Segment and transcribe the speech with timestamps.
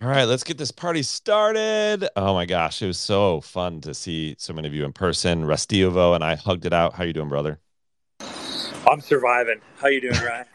[0.00, 2.08] All right, let's get this party started.
[2.14, 5.42] Oh my gosh, it was so fun to see so many of you in person.
[5.42, 6.94] Restivo and I hugged it out.
[6.94, 7.58] How you doing, brother?
[8.86, 9.60] I'm surviving.
[9.80, 10.46] How you doing, Ryan?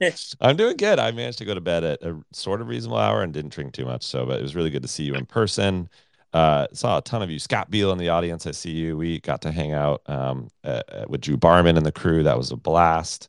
[0.40, 0.98] I'm doing good.
[0.98, 3.72] I managed to go to bed at a sort of reasonable hour and didn't drink
[3.72, 4.02] too much.
[4.02, 5.88] So, but it was really good to see you in person.
[6.32, 7.38] Uh, saw a ton of you.
[7.38, 8.48] Scott Beal in the audience.
[8.48, 8.96] I see you.
[8.96, 12.24] We got to hang out um, uh, with Drew Barman and the crew.
[12.24, 13.28] That was a blast.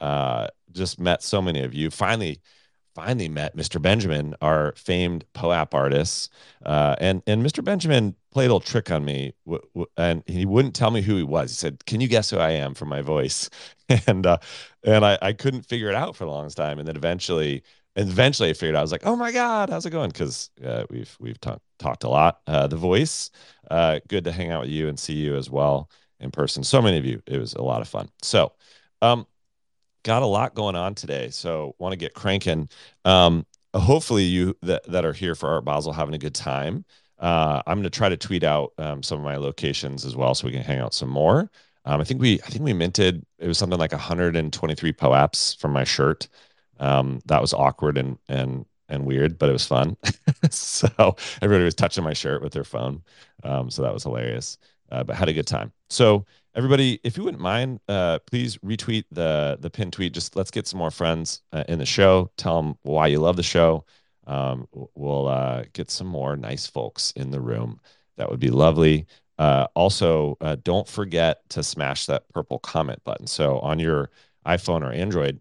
[0.00, 1.90] Uh, just met so many of you.
[1.90, 2.40] Finally,
[2.94, 3.78] finally met Mr.
[3.78, 6.32] Benjamin, our famed POAP artist.
[6.64, 7.62] Uh, and and Mr.
[7.62, 11.16] Benjamin played a little trick on me, w- w- and he wouldn't tell me who
[11.16, 11.50] he was.
[11.50, 13.50] He said, "Can you guess who I am from my voice?"
[14.06, 14.38] and uh,
[14.84, 16.78] and I, I couldn't figure it out for the longest time.
[16.78, 17.62] And then eventually,
[17.96, 18.80] and eventually, I figured out.
[18.80, 21.40] I was like, "Oh my god, how's it going?" Because uh, we've we've
[21.78, 22.40] talked a lot.
[22.46, 23.30] Uh, the voice,
[23.70, 25.90] uh, good to hang out with you and see you as well
[26.20, 26.62] in person.
[26.64, 27.22] So many of you.
[27.26, 28.08] It was a lot of fun.
[28.22, 28.52] So.
[29.02, 29.26] Um,
[30.04, 32.68] got a lot going on today, so want to get cranking.
[33.04, 33.44] Um,
[33.74, 36.84] hopefully, you that, that are here for Art Basel having a good time.
[37.18, 40.34] Uh, I'm going to try to tweet out um, some of my locations as well,
[40.34, 41.50] so we can hang out some more.
[41.84, 45.72] Um, I think we I think we minted it was something like 123 POAPs from
[45.72, 46.28] my shirt.
[46.78, 49.96] Um, that was awkward and and and weird, but it was fun.
[50.50, 53.02] so everybody was touching my shirt with their phone.
[53.42, 54.58] Um, so that was hilarious.
[54.90, 55.72] Uh, but had a good time.
[55.88, 60.12] So everybody, if you wouldn't mind, uh, please retweet the the pin tweet.
[60.12, 62.30] Just let's get some more friends uh, in the show.
[62.36, 63.84] Tell them why you love the show.
[64.26, 67.80] Um, we'll uh, get some more nice folks in the room.
[68.16, 69.06] That would be lovely.
[69.38, 73.26] Uh, also, uh, don't forget to smash that purple comment button.
[73.26, 74.10] So on your
[74.46, 75.40] iPhone or Android,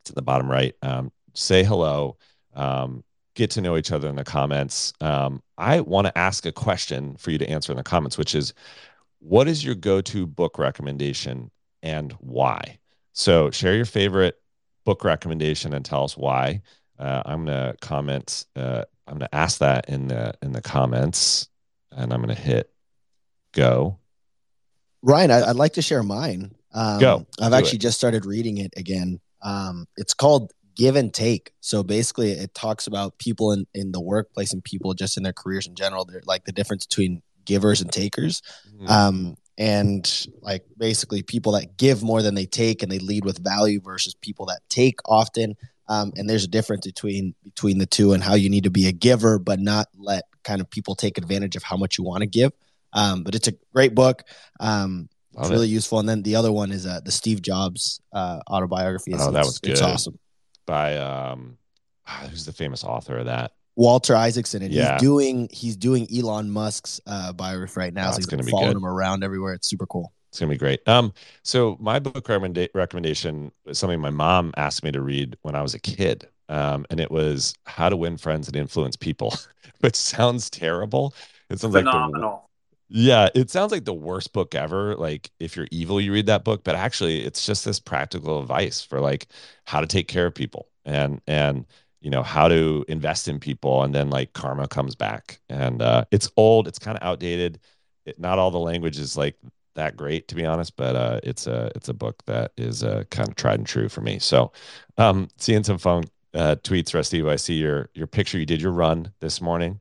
[0.00, 0.74] it's in the bottom right.
[0.82, 2.16] Um, say hello.
[2.54, 3.04] Um,
[3.34, 4.92] get to know each other in the comments.
[5.00, 8.34] Um, I want to ask a question for you to answer in the comments, which
[8.34, 8.52] is
[9.22, 11.50] what is your go-to book recommendation
[11.82, 12.78] and why?
[13.12, 14.36] So share your favorite
[14.84, 16.62] book recommendation and tell us why.
[16.98, 18.46] Uh, I'm gonna comment.
[18.56, 21.48] Uh, I'm gonna ask that in the in the comments,
[21.90, 22.70] and I'm gonna hit
[23.52, 23.98] go.
[25.02, 26.54] Ryan, I, would like to share mine.
[26.72, 27.26] Um, go.
[27.40, 27.82] I've actually it.
[27.82, 29.20] just started reading it again.
[29.42, 31.52] Um, it's called Give and Take.
[31.60, 35.32] So basically, it talks about people in in the workplace and people just in their
[35.32, 36.04] careers in general.
[36.04, 38.42] They're like the difference between givers and takers.
[38.74, 38.88] Mm-hmm.
[38.88, 43.44] Um, and like basically people that give more than they take and they lead with
[43.44, 45.56] value versus people that take often.
[45.88, 48.88] Um, and there's a difference between between the two and how you need to be
[48.88, 52.22] a giver, but not let kind of people take advantage of how much you want
[52.22, 52.52] to give.
[52.92, 54.22] Um, but it's a great book.
[54.58, 55.72] Um, it's really it.
[55.72, 55.98] useful.
[55.98, 59.12] And then the other one is uh, the Steve Jobs uh, autobiography.
[59.12, 59.72] It's, oh, that was good.
[59.72, 60.18] It's awesome.
[60.66, 61.58] By um,
[62.06, 63.52] who's the famous author of that?
[63.76, 64.92] Walter Isaacson, and yeah.
[64.92, 68.08] he's doing he's doing Elon Musk's uh, biography right now.
[68.08, 68.78] Oh, so he's going to be following good.
[68.78, 69.54] him around everywhere.
[69.54, 70.12] It's super cool.
[70.32, 70.86] It's gonna be great.
[70.88, 71.12] Um,
[71.42, 75.60] so my book recommenda- recommendation is something my mom asked me to read when I
[75.60, 79.34] was a kid, um, and it was How to Win Friends and Influence People,
[79.80, 81.14] which sounds terrible.
[81.50, 82.30] It sounds Phenomenal.
[82.30, 82.40] like
[82.88, 84.96] the, yeah, it sounds like the worst book ever.
[84.96, 88.80] Like if you're evil, you read that book, but actually, it's just this practical advice
[88.80, 89.26] for like
[89.66, 91.66] how to take care of people and and
[92.02, 96.04] you know how to invest in people and then like karma comes back and uh,
[96.10, 97.58] it's old it's kind of outdated
[98.04, 99.36] it, not all the language is like
[99.74, 103.04] that great to be honest but uh, it's a it's a book that is uh,
[103.10, 104.52] kind of tried and true for me so
[104.98, 106.04] um, seeing some fun
[106.34, 109.80] uh, tweets Rusty I see your your picture you did your run this morning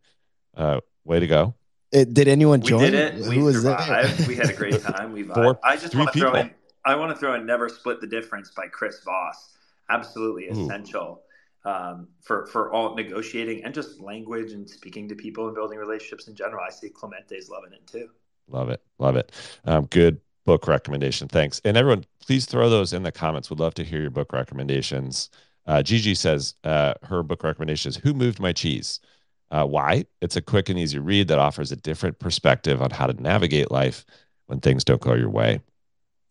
[0.56, 1.56] uh, way to go
[1.92, 2.80] it, did anyone join?
[2.80, 3.14] We did it.
[3.16, 4.26] Who we was survived.
[4.26, 5.12] We had a great time.
[5.12, 6.52] We Four, I just want to throw in.
[6.86, 9.58] I want to throw in "Never Split the Difference" by Chris Voss.
[9.90, 11.22] Absolutely essential
[11.64, 16.28] um, for for all negotiating and just language and speaking to people and building relationships
[16.28, 16.64] in general.
[16.66, 18.10] I see Clemente's loving it too.
[18.48, 19.32] Love it, love it.
[19.66, 21.28] Um, good book recommendation.
[21.28, 23.50] Thanks, and everyone, please throw those in the comments.
[23.50, 25.30] Would love to hear your book recommendations.
[25.68, 29.00] Uh, Gigi says uh, her book recommendation is "Who Moved My Cheese."
[29.52, 30.06] Uh, why?
[30.22, 33.70] It's a quick and easy read that offers a different perspective on how to navigate
[33.70, 34.06] life
[34.48, 35.60] when things don't go your way.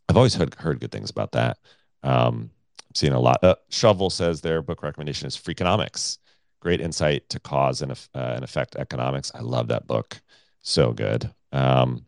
[0.08, 1.58] I've always heard, heard good things about that.
[2.02, 2.50] Um,
[2.94, 3.42] seen a lot.
[3.42, 6.18] Uh, Shovel says their book recommendation is Freakonomics.
[6.60, 9.32] Great insight to cause and, uh, and effect economics.
[9.34, 10.20] I love that book.
[10.62, 11.30] So good.
[11.52, 12.04] Um,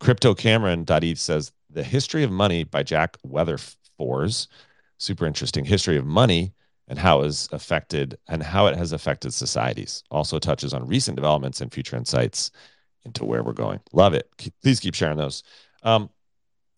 [0.00, 3.76] Crypto Cameron.eth says The History of Money by Jack Weatherford.
[4.98, 6.52] Super interesting history of money
[6.88, 10.02] and how it has affected and how it has affected societies.
[10.10, 12.50] Also touches on recent developments and future insights
[13.04, 13.80] into where we're going.
[13.92, 14.28] Love it.
[14.62, 15.42] Please keep sharing those.
[15.82, 16.10] Um,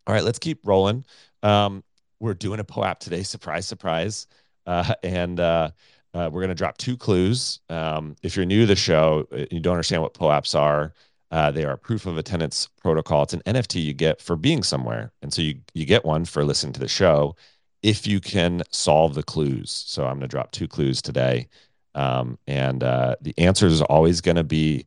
[0.06, 1.04] all right, let's keep rolling.
[1.42, 1.82] Um,
[2.24, 3.22] we're doing a POAP today.
[3.22, 4.26] Surprise, surprise.
[4.66, 5.70] Uh, and uh,
[6.14, 7.60] uh, we're going to drop two clues.
[7.68, 10.94] Um, if you're new to the show, uh, you don't understand what POAPs are.
[11.30, 13.24] Uh, they are proof of attendance protocol.
[13.24, 16.44] It's an NFT you get for being somewhere, and so you you get one for
[16.44, 17.34] listening to the show
[17.82, 19.84] if you can solve the clues.
[19.86, 21.48] So I'm going to drop two clues today.
[21.96, 24.86] Um, and uh, the answer is always going to be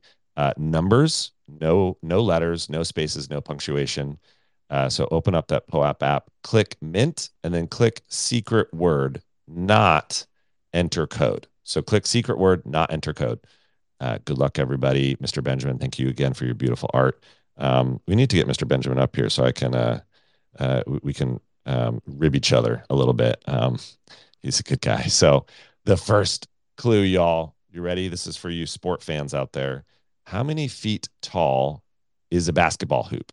[0.57, 4.17] numbers, no no letters, no spaces, no punctuation.
[4.69, 10.25] Uh, so open up that POAP app, click Mint, and then click secret word, not
[10.73, 11.47] enter code.
[11.63, 13.39] So click secret word, not enter code.
[13.99, 15.15] Uh, good luck, everybody.
[15.17, 15.43] Mr.
[15.43, 17.23] Benjamin, thank you again for your beautiful art.
[17.57, 18.67] Um, we need to get Mr.
[18.67, 20.01] Benjamin up here so I can uh,
[20.59, 23.41] uh, we can um, rib each other a little bit.
[23.47, 23.79] Um,
[24.41, 25.03] he's a good guy.
[25.07, 25.45] So
[25.85, 26.47] the first
[26.77, 28.07] clue, y'all, you ready?
[28.07, 29.85] This is for you sport fans out there.
[30.25, 31.83] How many feet tall
[32.29, 33.31] is a basketball hoop?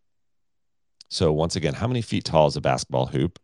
[1.15, 3.39] So once again, how many feet tall is a basketball hoop?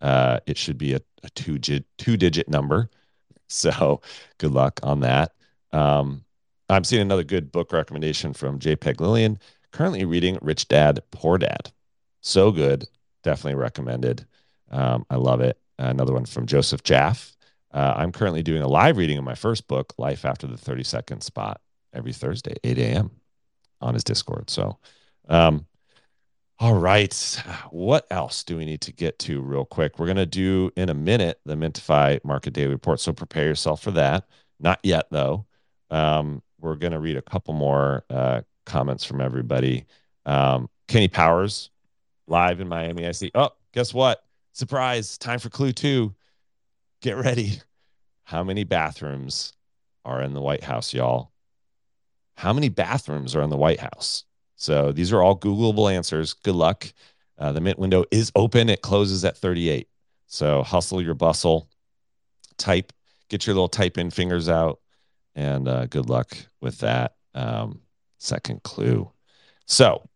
[0.00, 2.90] Uh, it should be a, a two two digit number.
[3.48, 4.00] So
[4.38, 5.32] good luck on that.
[5.72, 6.24] Um,
[6.70, 9.38] I'm seeing another good book recommendation from JPEG Lillian.
[9.72, 11.70] Currently reading Rich Dad Poor Dad.
[12.22, 12.88] So good,
[13.22, 14.24] definitely recommended.
[14.70, 15.60] Um, I love it.
[15.78, 17.34] Another one from Joseph Jaffe.
[17.74, 20.82] Uh, I'm currently doing a live reading of my first book, Life After the 30
[20.84, 21.60] Second Spot,
[21.92, 23.10] every Thursday, 8 a.m.
[23.82, 24.48] on his Discord.
[24.48, 24.78] So,
[25.28, 25.66] um,
[26.62, 27.42] all right.
[27.70, 29.98] What else do we need to get to real quick?
[29.98, 33.00] We're going to do in a minute the Mintify Market Daily Report.
[33.00, 34.28] So prepare yourself for that.
[34.60, 35.44] Not yet, though.
[35.90, 39.86] Um, we're going to read a couple more uh, comments from everybody.
[40.24, 41.70] Um, Kenny Powers,
[42.28, 43.08] live in Miami.
[43.08, 43.32] I see.
[43.34, 44.22] Oh, guess what?
[44.52, 45.18] Surprise.
[45.18, 46.14] Time for clue two.
[47.00, 47.60] Get ready.
[48.22, 49.52] How many bathrooms
[50.04, 51.32] are in the White House, y'all?
[52.36, 54.26] How many bathrooms are in the White House?
[54.62, 56.34] So these are all Googleable answers.
[56.34, 56.86] Good luck.
[57.36, 58.68] Uh, the Mint window is open.
[58.68, 59.88] It closes at 38.
[60.28, 61.68] So hustle your bustle,
[62.58, 62.92] type,
[63.28, 64.78] get your little type in fingers out,
[65.34, 67.80] and uh, good luck with that um,
[68.18, 69.10] second clue.
[69.66, 70.08] So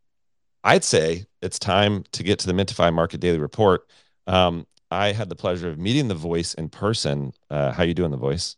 [0.62, 3.84] I'd say it's time to get to the Mintify Market Daily Report.
[4.28, 7.32] Um, I had the pleasure of meeting the voice in person.
[7.50, 8.54] Uh, how you doing, the voice?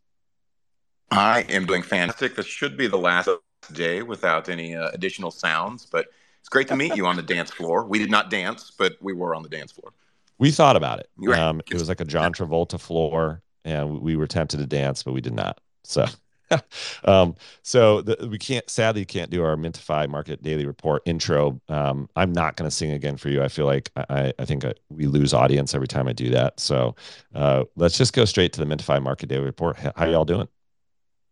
[1.11, 2.37] I am doing fantastic.
[2.37, 3.31] This should be the last
[3.73, 6.07] day without any uh, additional sounds, but
[6.41, 7.85] it's great to meet you on the dance floor.
[7.85, 9.93] We did not dance, but we were on the dance floor.
[10.39, 11.11] We thought about it.
[11.33, 15.13] Um, it was like a John Travolta floor, and we were tempted to dance, but
[15.13, 15.61] we did not.
[15.83, 16.07] So,
[17.05, 21.61] um, so the, we can't sadly can't do our Mintify Market Daily Report intro.
[21.69, 23.43] Um, I'm not going to sing again for you.
[23.43, 26.61] I feel like I, I think I, we lose audience every time I do that.
[26.61, 26.95] So
[27.35, 29.77] uh, let's just go straight to the Mintify Market Daily Report.
[29.97, 30.49] How y'all doing?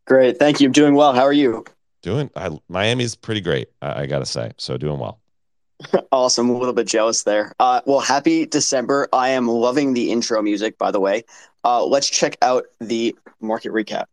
[0.05, 0.67] Great, thank you.
[0.67, 1.13] I'm doing well.
[1.13, 1.65] How are you?
[2.07, 4.53] Doing I, Miami's pretty great, I, I, gotta say.
[4.57, 5.21] So doing well.
[6.13, 6.49] awesome.
[6.49, 7.53] A little bit jealous there.
[7.59, 9.09] Uh, well, happy December.
[9.13, 11.25] I am loving the intro music, by the way.
[11.65, 14.05] Uh, let's check out the market recap.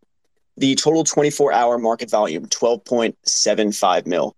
[0.57, 4.35] The total 24 hour market volume, 12.75 mil.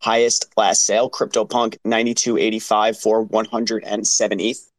[0.00, 4.70] Highest last sale, CryptoPunk 92.85 for 107 ETH.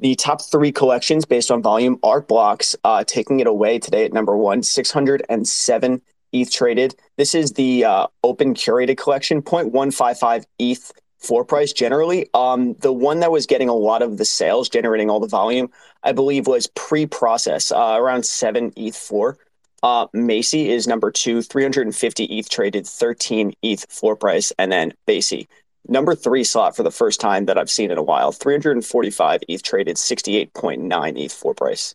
[0.00, 4.12] The top three collections based on volume, Art Blocks uh, taking it away today at
[4.12, 6.02] number one, 607
[6.34, 6.94] ETH traded.
[7.16, 12.28] This is the uh, open curated collection, 0.155 ETH floor price generally.
[12.34, 15.70] Um, the one that was getting a lot of the sales, generating all the volume,
[16.02, 19.38] I believe was pre-process, uh, around 7 ETH floor.
[19.82, 25.46] Uh, Macy is number two, 350 ETH traded, 13 ETH floor price, and then Basie.
[25.86, 29.62] Number three slot for the first time that I've seen in a while, 345 ETH
[29.62, 31.94] traded, 68.9 ETH floor price.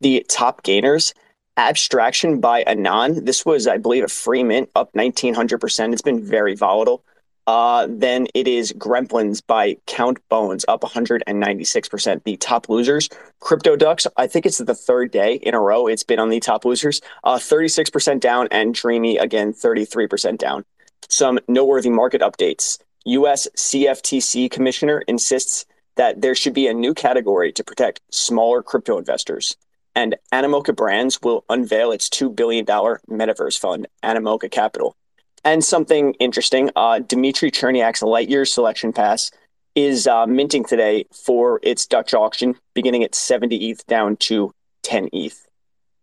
[0.00, 1.14] The top gainers,
[1.56, 3.24] Abstraction by Anon.
[3.24, 5.92] This was, I believe, a free mint up 1900%.
[5.92, 7.02] It's been very volatile.
[7.46, 12.24] Uh, then it is Gremlins by Count Bones up 196%.
[12.24, 13.08] The top losers,
[13.40, 14.06] Crypto Ducks.
[14.16, 17.00] I think it's the third day in a row it's been on the top losers.
[17.24, 20.64] Uh, 36% down, and Dreamy again 33% down.
[21.08, 22.78] Some noteworthy market updates.
[23.04, 23.46] U.S.
[23.56, 25.64] CFTC commissioner insists
[25.94, 29.56] that there should be a new category to protect smaller crypto investors
[29.96, 34.94] and Animoca Brands will unveil its $2 billion metaverse fund, Animoca Capital.
[35.42, 39.30] And something interesting, uh, Dmitri Cherniak's Lightyear Selection Pass
[39.74, 45.08] is uh, minting today for its Dutch auction, beginning at 70 ETH down to 10
[45.14, 45.46] ETH.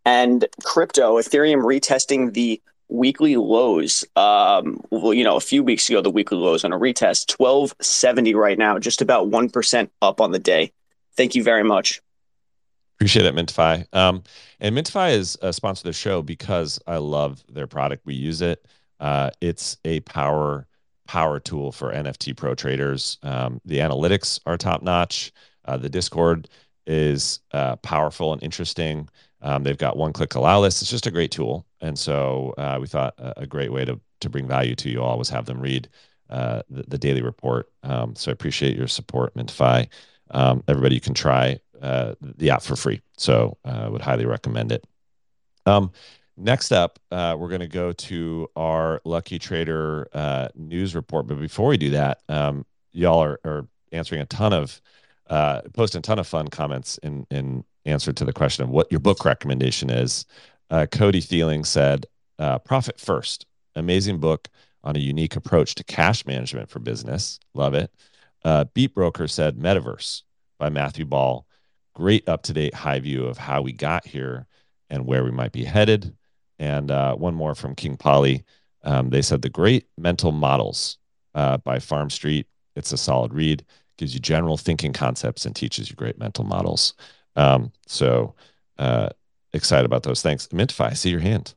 [0.06, 4.04] And crypto, Ethereum retesting the weekly lows.
[4.16, 8.34] Um, well, you know, a few weeks ago, the weekly lows on a retest, 1270
[8.34, 10.72] right now, just about 1% up on the day.
[11.16, 12.02] Thank you very much.
[13.04, 13.86] Appreciate it, Mintify.
[13.92, 14.24] Um,
[14.62, 18.06] and Mintify is a sponsor of the show because I love their product.
[18.06, 18.66] We use it.
[19.02, 20.68] Uh, it's a power
[21.06, 23.18] power tool for NFT pro traders.
[23.22, 25.34] Um, the analytics are top notch.
[25.66, 26.48] Uh, the Discord
[26.88, 29.10] is uh, powerful and interesting.
[29.42, 30.82] Um, they've got one click allow list.
[30.82, 31.66] It's just a great tool.
[31.82, 35.04] And so uh, we thought a, a, great way to, to bring value to you
[35.04, 35.90] all was have them read
[36.30, 37.70] uh, the, the, daily report.
[37.84, 39.90] Um, so I appreciate your support, Mintify.
[40.32, 43.02] Um, everybody, you can try uh, the app for free.
[43.18, 44.86] So I uh, would highly recommend it.
[45.66, 45.92] Um,
[46.38, 51.28] next up, uh, we're going to go to our Lucky Trader uh, news report.
[51.28, 54.82] But before we do that, um, y'all are, are, answering a ton of,
[55.30, 58.90] uh, posting a ton of fun comments in in answer to the question of what
[58.90, 60.26] your book recommendation is.
[60.72, 62.08] Uh, Cody Thieling said,
[62.40, 64.50] uh, "Profit First, amazing book
[64.84, 67.40] on a unique approach to cash management for business.
[67.54, 67.92] Love it."
[68.44, 70.24] Uh, Beat Broker said, "Metaverse
[70.58, 71.46] by Matthew Ball."
[71.94, 74.48] Great up to date high view of how we got here
[74.90, 76.16] and where we might be headed.
[76.60, 78.44] And uh, one more from King Polly.
[78.84, 80.98] Um, they said the Great Mental Models
[81.36, 82.48] uh, by Farnam Street.
[82.76, 83.66] It's a solid read,
[83.98, 86.94] gives you general thinking concepts and teaches you great mental models.
[87.36, 88.36] Um, so
[88.78, 89.10] uh,
[89.54, 90.22] excited about those.
[90.22, 90.48] Thanks.
[90.48, 91.54] Mintify, I see your hand.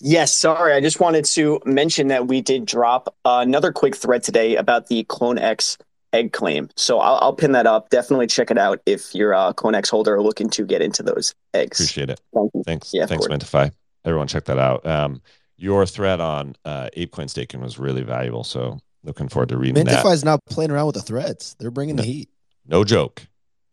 [0.00, 0.74] Yes, sorry.
[0.74, 5.04] I just wanted to mention that we did drop another quick thread today about the
[5.04, 5.78] Clone X
[6.14, 6.68] egg claim.
[6.76, 7.90] So I'll, I'll pin that up.
[7.90, 11.34] Definitely check it out if you're a Clone X holder looking to get into those
[11.52, 11.80] eggs.
[11.80, 12.20] Appreciate it.
[12.32, 12.90] Thank Thanks.
[12.94, 13.72] Yeah, Thanks, Mintify.
[14.04, 14.86] Everyone check that out.
[14.86, 15.20] Um,
[15.56, 18.44] your thread on uh, ApeCoin staking was really valuable.
[18.44, 21.56] So looking forward to reading Mintify is not playing around with the threads.
[21.58, 22.28] They're bringing no, the heat.
[22.66, 23.26] No joke.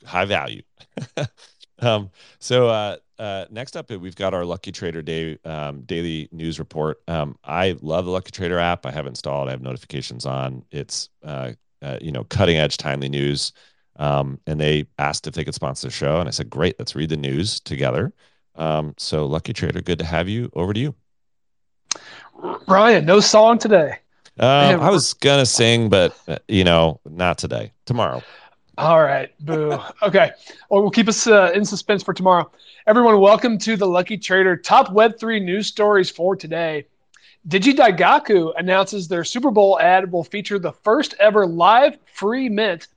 [0.06, 0.64] High value.
[1.80, 6.60] um, so uh, uh, next up, we've got our Lucky Trader Day um, daily news
[6.60, 7.02] report.
[7.08, 8.86] Um, I love the Lucky Trader app.
[8.86, 9.48] I have installed.
[9.48, 10.64] I have notifications on.
[10.72, 11.52] It's uh,
[11.82, 13.54] uh, you know, cutting edge, timely news.
[13.98, 16.96] Um, and they asked if they could sponsor the show, and I said, "Great, let's
[16.96, 18.14] read the news together."
[18.56, 20.50] Um, so, Lucky Trader, good to have you.
[20.54, 20.96] Over to you,
[22.68, 23.06] Ryan.
[23.06, 23.98] No song today.
[24.40, 27.74] Uh, I was gonna sing, but uh, you know, not today.
[27.86, 28.24] Tomorrow.
[28.78, 29.78] All right, boo.
[30.02, 30.32] Okay,
[30.70, 32.50] well, we'll keep us uh, in suspense for tomorrow.
[32.88, 36.88] Everyone, welcome to the Lucky Trader top Web three news stories for today.
[37.48, 42.88] Digidaigaku announces their Super Bowl ad will feature the first ever live free mint.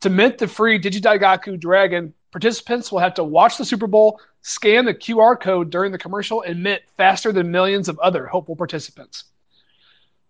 [0.00, 4.84] To mint the free Digidaigaku Dragon, participants will have to watch the Super Bowl, scan
[4.84, 9.24] the QR code during the commercial, and mint faster than millions of other hopeful participants.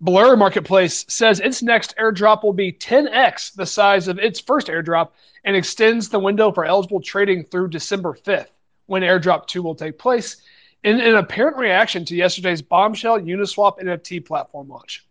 [0.02, 5.10] Blur Marketplace says its next airdrop will be 10x the size of its first airdrop
[5.44, 8.48] and extends the window for eligible trading through December 5th,
[8.84, 10.42] when airdrop 2 will take place
[10.84, 15.06] in an apparent reaction to yesterday's bombshell Uniswap NFT platform launch.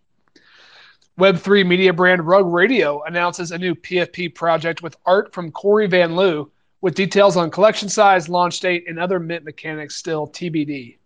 [1.19, 6.15] Web3 media brand Rug Radio announces a new PFP project with art from Corey Van
[6.15, 6.51] Lew,
[6.81, 10.97] with details on collection size, launch date, and other mint mechanics still TBD.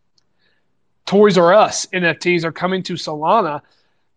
[1.06, 3.62] Toys R Us NFTs are coming to Solana.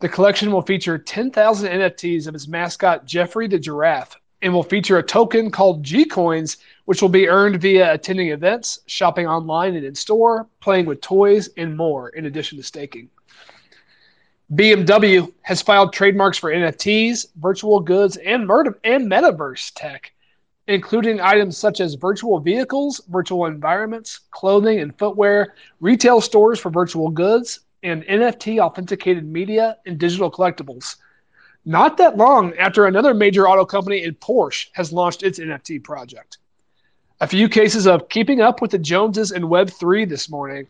[0.00, 4.98] The collection will feature 10,000 NFTs of its mascot Jeffrey the Giraffe and will feature
[4.98, 9.84] a token called G Coins, which will be earned via attending events, shopping online and
[9.84, 13.10] in store, playing with toys, and more, in addition to staking.
[14.54, 18.50] BMW has filed trademarks for NFTs, virtual goods, and,
[18.84, 20.14] and metaverse tech,
[20.66, 27.10] including items such as virtual vehicles, virtual environments, clothing and footwear, retail stores for virtual
[27.10, 30.96] goods, and NFT authenticated media and digital collectibles.
[31.66, 36.38] Not that long after another major auto company in Porsche has launched its NFT project.
[37.20, 40.66] A few cases of keeping up with the Joneses in Web3 this morning.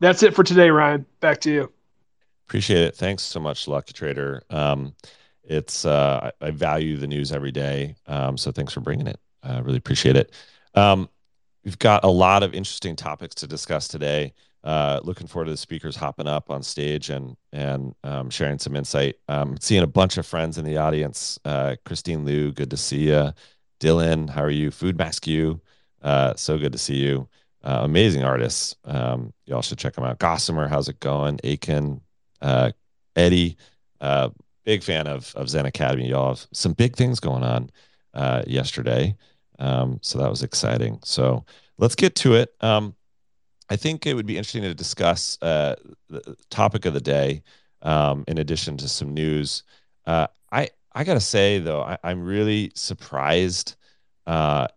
[0.00, 1.04] That's it for today, Ryan.
[1.20, 1.72] Back to you.
[2.46, 2.96] Appreciate it.
[2.96, 4.42] Thanks so much, Lucky Trader.
[4.48, 4.94] Um,
[5.42, 7.96] it's uh, I, I, value the news every day.
[8.06, 9.18] Um, so thanks for bringing it.
[9.42, 10.32] I really appreciate it.
[10.74, 11.08] Um,
[11.64, 14.34] we've got a lot of interesting topics to discuss today.
[14.62, 18.76] Uh, looking forward to the speakers hopping up on stage and and um, sharing some
[18.76, 19.16] insight.
[19.28, 21.38] Um, seeing a bunch of friends in the audience.
[21.44, 23.32] Uh, Christine Liu, good to see you.
[23.80, 24.70] Dylan, how are you?
[24.70, 25.60] Food Mask you.
[26.02, 27.28] Uh, so good to see you.
[27.62, 28.76] Uh, amazing artists.
[28.84, 30.18] Um, y'all should check them out.
[30.18, 31.40] Gossamer, how's it going?
[31.42, 32.00] Aiken,
[32.40, 32.70] uh,
[33.16, 33.56] Eddie,
[34.00, 34.30] uh,
[34.64, 36.08] big fan of of Zen Academy.
[36.08, 37.70] Y'all have some big things going on
[38.14, 39.16] uh, yesterday,
[39.58, 41.00] um, so that was exciting.
[41.02, 41.44] So
[41.78, 42.54] let's get to it.
[42.60, 42.94] Um,
[43.70, 45.74] I think it would be interesting to discuss uh,
[46.08, 47.42] the topic of the day,
[47.82, 49.64] um, in addition to some news.
[50.06, 53.76] Uh, I I gotta say though, I, am really surprised
[54.26, 54.68] uh,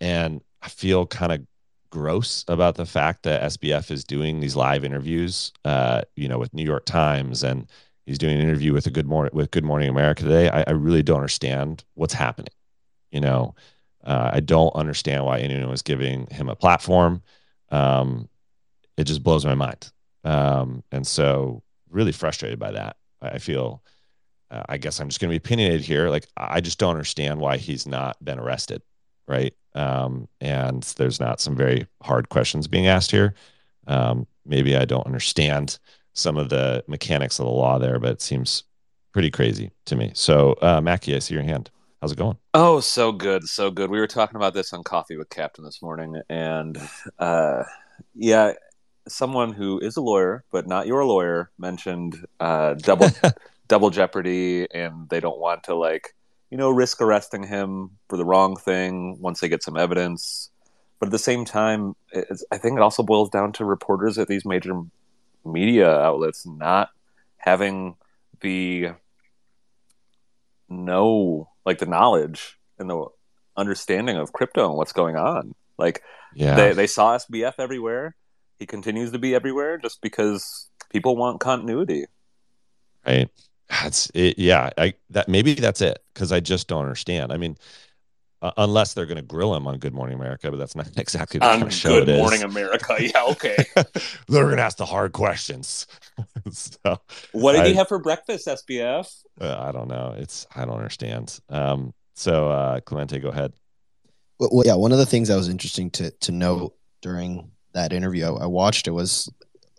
[0.00, 1.46] and I feel kind of
[1.90, 6.54] gross about the fact that SBF is doing these live interviews, uh, you know, with
[6.54, 7.66] New York Times, and
[8.06, 10.48] he's doing an interview with a Good Morning with Good Morning America today.
[10.48, 12.52] I, I really don't understand what's happening.
[13.10, 13.54] You know,
[14.04, 17.22] uh, I don't understand why anyone was giving him a platform.
[17.70, 18.28] Um,
[18.96, 19.90] it just blows my mind,
[20.24, 22.96] um, and so really frustrated by that.
[23.20, 23.82] I feel.
[24.52, 26.08] Uh, I guess I'm just going to be opinionated here.
[26.08, 28.82] Like, I just don't understand why he's not been arrested
[29.30, 29.54] right?
[29.74, 33.34] Um, and there's not some very hard questions being asked here.
[33.86, 35.78] Um, maybe I don't understand
[36.12, 38.64] some of the mechanics of the law there, but it seems
[39.12, 40.12] pretty crazy to me.
[40.14, 41.70] So, uh, Mackie, I see your hand.
[42.00, 42.38] How's it going?
[42.54, 43.90] Oh, so good, so good.
[43.90, 46.80] We were talking about this on Coffee with Captain this morning, and
[47.18, 47.64] uh,
[48.14, 48.52] yeah,
[49.06, 53.08] someone who is a lawyer but not your lawyer mentioned uh, double
[53.68, 56.14] double jeopardy, and they don't want to like
[56.50, 60.50] you know risk arresting him for the wrong thing once they get some evidence.
[60.98, 61.96] But at the same time,
[62.50, 64.82] I think it also boils down to reporters at these major
[65.44, 66.90] media outlets not
[67.38, 67.96] having
[68.40, 68.90] the
[70.68, 73.06] know like the knowledge and the
[73.56, 75.54] understanding of crypto and what's going on.
[75.78, 76.02] Like
[76.34, 76.54] yeah.
[76.54, 78.14] they, they saw SBF everywhere.
[78.58, 82.06] He continues to be everywhere just because people want continuity.
[83.06, 83.30] Right.
[83.70, 84.38] That's it.
[84.38, 84.70] Yeah.
[84.76, 86.02] I, that maybe that's it.
[86.14, 87.32] Cause I just don't understand.
[87.32, 87.56] I mean,
[88.42, 91.38] uh, unless they're going to grill him on Good Morning America, but that's not exactly
[91.38, 92.96] the kind of show Good Morning America.
[92.98, 93.56] Yeah, okay.
[94.28, 95.86] they're going to ask the hard questions.
[96.50, 96.98] so,
[97.32, 99.24] what did I, he have for breakfast, SBF?
[99.40, 100.14] Uh, I don't know.
[100.16, 101.38] It's I don't understand.
[101.48, 103.52] Um, so, uh, Clemente, go ahead.
[104.38, 107.92] Well, well, yeah, one of the things that was interesting to to note during that
[107.92, 109.30] interview, I watched it was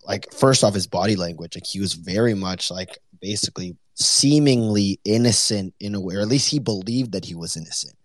[0.05, 1.55] like first off his body language.
[1.55, 6.49] Like he was very much like basically seemingly innocent in a way, or at least
[6.49, 7.95] he believed that he was innocent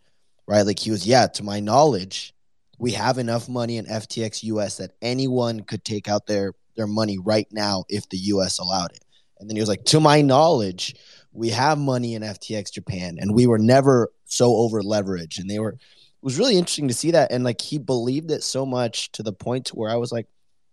[0.47, 0.63] right?
[0.63, 2.35] Like he was, yeah, to my knowledge,
[2.79, 7.19] we have enough money in FTX US that anyone could take out their their money
[7.19, 9.03] right now if the US allowed it.
[9.41, 10.95] And then he was like, to my knowledge,
[11.33, 15.39] we have money in FTX Japan and we were never so over leveraged.
[15.39, 17.33] And they were it was really interesting to see that.
[17.33, 20.27] And like he believed it so much to the point to where I was like,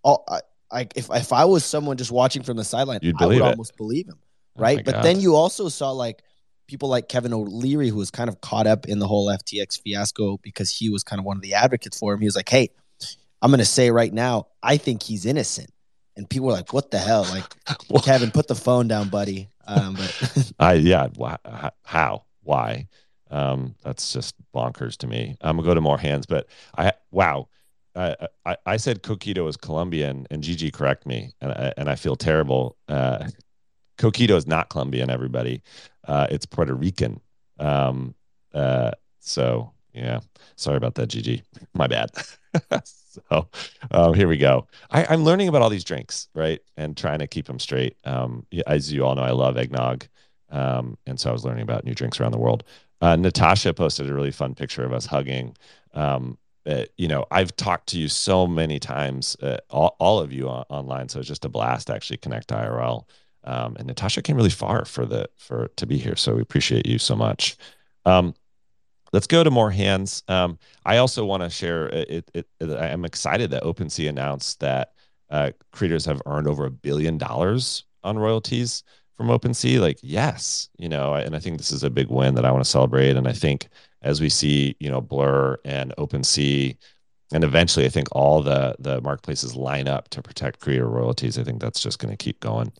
[0.03, 0.39] oh, I,
[0.71, 3.41] I if if I was someone just watching from the sideline, I would it.
[3.41, 4.19] almost believe him.
[4.57, 4.79] Oh right.
[4.79, 5.03] Oh but God.
[5.05, 6.23] then you also saw like
[6.67, 10.37] people like Kevin O'Leary, who was kind of caught up in the whole FTX fiasco
[10.41, 12.19] because he was kind of one of the advocates for him.
[12.19, 12.69] He was like, "Hey,
[13.41, 15.71] I'm going to say right now, I think he's innocent."
[16.15, 17.45] And people were like, "What the hell?" Like,
[18.03, 19.49] Kevin, put the phone down, buddy.
[19.65, 21.07] Um, but I yeah,
[21.83, 22.87] how, why?
[23.31, 25.37] Um, that's just bonkers to me.
[25.41, 27.49] I'm gonna go to more hands, but I wow.
[27.95, 31.93] I, I, I said Coquito is Colombian, and Gigi correct me, and I, and I
[31.93, 32.75] feel terrible.
[32.87, 33.27] Uh,
[33.97, 35.61] Coquito is not Colombian, everybody.
[36.07, 37.19] Uh, it's Puerto Rican.
[37.59, 38.15] Um,
[38.53, 40.21] uh, so yeah,
[40.55, 41.43] sorry about that, Gigi.
[41.73, 42.09] My bad.
[42.83, 43.47] so
[43.91, 44.67] um, here we go.
[44.89, 47.95] I, am learning about all these drinks, right, and trying to keep them straight.
[48.03, 50.05] Um, as you all know, I love eggnog,
[50.49, 52.63] um, and so I was learning about new drinks around the world.
[53.01, 55.55] Uh, Natasha posted a really fun picture of us hugging.
[55.93, 60.31] Um, uh, you know, I've talked to you so many times, uh, all, all of
[60.31, 63.03] you on, online, so it's just a blast to actually connect IRL.
[63.43, 66.85] Um, and Natasha came really far for the for to be here, so we appreciate
[66.85, 67.57] you so much.
[68.05, 68.33] Um,
[69.11, 70.23] let's go to more hands.
[70.27, 71.87] Um, I also want to share.
[71.89, 74.93] It, it, it, I'm excited that OpenSea announced that
[75.29, 78.83] uh, creators have earned over a billion dollars on royalties
[79.15, 79.79] from OpenSea.
[79.79, 82.63] Like, yes, you know, and I think this is a big win that I want
[82.63, 83.15] to celebrate.
[83.15, 83.67] And I think
[84.01, 86.75] as we see, you know, Blur and OpenSea,
[87.31, 91.39] and eventually, I think all the the marketplaces line up to protect creator royalties.
[91.39, 92.71] I think that's just going to keep going.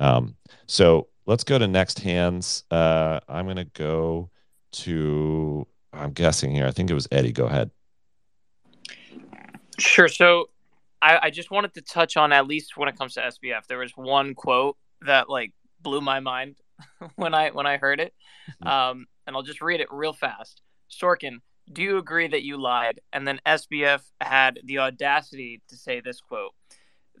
[0.00, 0.34] Um,
[0.66, 2.64] so let's go to next hands.
[2.70, 4.30] Uh, I'm going to go
[4.72, 7.32] to, I'm guessing here, I think it was Eddie.
[7.32, 7.70] Go ahead.
[9.78, 10.08] Sure.
[10.08, 10.50] So
[11.00, 13.78] I, I just wanted to touch on, at least when it comes to SBF, there
[13.78, 16.56] was one quote that like blew my mind
[17.16, 18.12] when I when I heard it.
[18.62, 18.68] Mm-hmm.
[18.68, 20.62] Um, and I'll just read it real fast.
[20.90, 21.38] Sorkin,
[21.72, 23.00] do you agree that you lied?
[23.12, 26.52] And then SBF had the audacity to say this quote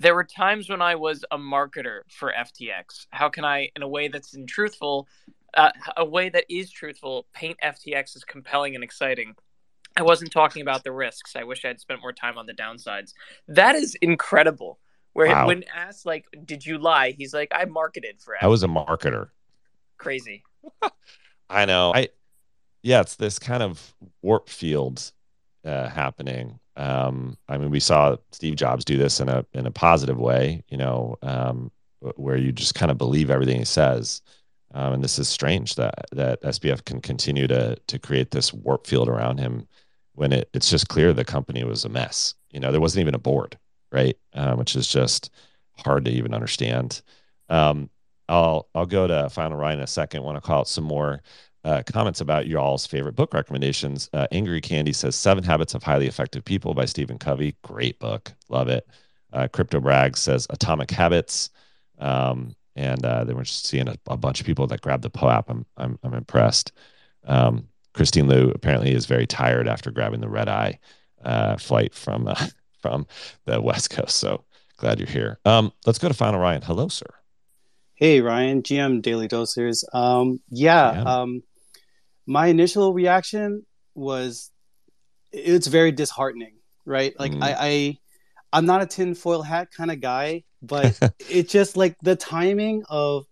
[0.00, 3.06] there were times when I was a marketer for FTX.
[3.10, 5.06] How can I, in a way that's in truthful,
[5.54, 9.34] uh, a way that is truthful, paint FTX as compelling and exciting?
[9.96, 11.36] I wasn't talking about the risks.
[11.36, 13.12] I wish I had spent more time on the downsides.
[13.46, 14.78] That is incredible.
[15.12, 15.48] Where wow.
[15.48, 18.44] when asked like, "Did you lie?" He's like, "I marketed for." FTX.
[18.44, 19.30] I was a marketer.
[19.98, 20.44] Crazy.
[21.50, 21.92] I know.
[21.92, 22.08] I
[22.82, 25.10] yeah, it's this kind of warp field
[25.64, 29.70] uh, happening um, I mean, we saw Steve Jobs do this in a in a
[29.70, 31.70] positive way, you know, um,
[32.16, 34.22] where you just kind of believe everything he says.
[34.72, 38.86] Um, and this is strange that that SBF can continue to to create this warp
[38.86, 39.68] field around him
[40.14, 42.34] when it, it's just clear the company was a mess.
[42.50, 43.58] You know, there wasn't even a board,
[43.92, 44.16] right?
[44.32, 45.30] Um, which is just
[45.76, 47.02] hard to even understand.
[47.50, 47.90] Um,
[48.26, 50.22] I'll I'll go to Final Ryan in a second.
[50.22, 51.20] Want to call out some more
[51.64, 54.08] uh, comments about y'all's favorite book recommendations.
[54.12, 57.56] Uh, Angry Candy says Seven Habits of Highly Effective People by Stephen Covey.
[57.62, 58.32] Great book.
[58.48, 58.86] Love it.
[59.32, 61.50] Uh, Crypto Brag says Atomic Habits.
[61.98, 65.10] Um, and uh, then we're just seeing a, a, bunch of people that grab the
[65.10, 65.44] POAP.
[65.48, 66.72] I'm, I'm, I'm impressed.
[67.24, 70.78] Um, Christine Liu apparently is very tired after grabbing the red eye
[71.22, 72.46] uh, flight from, uh,
[72.80, 73.06] from
[73.44, 74.16] the West Coast.
[74.16, 74.44] So
[74.78, 75.38] glad you're here.
[75.44, 76.62] Um, let's go to Final Ryan.
[76.62, 77.06] Hello, sir.
[77.94, 79.84] Hey, Ryan, GM Daily Dosers.
[79.92, 81.42] Um, yeah, um,
[82.26, 84.50] my initial reaction was
[85.32, 86.54] it's very disheartening,
[86.84, 87.18] right?
[87.18, 87.42] Like mm.
[87.42, 87.98] I, I
[88.52, 90.98] I'm not a tinfoil hat kind of guy, but
[91.30, 93.26] it's just like the timing of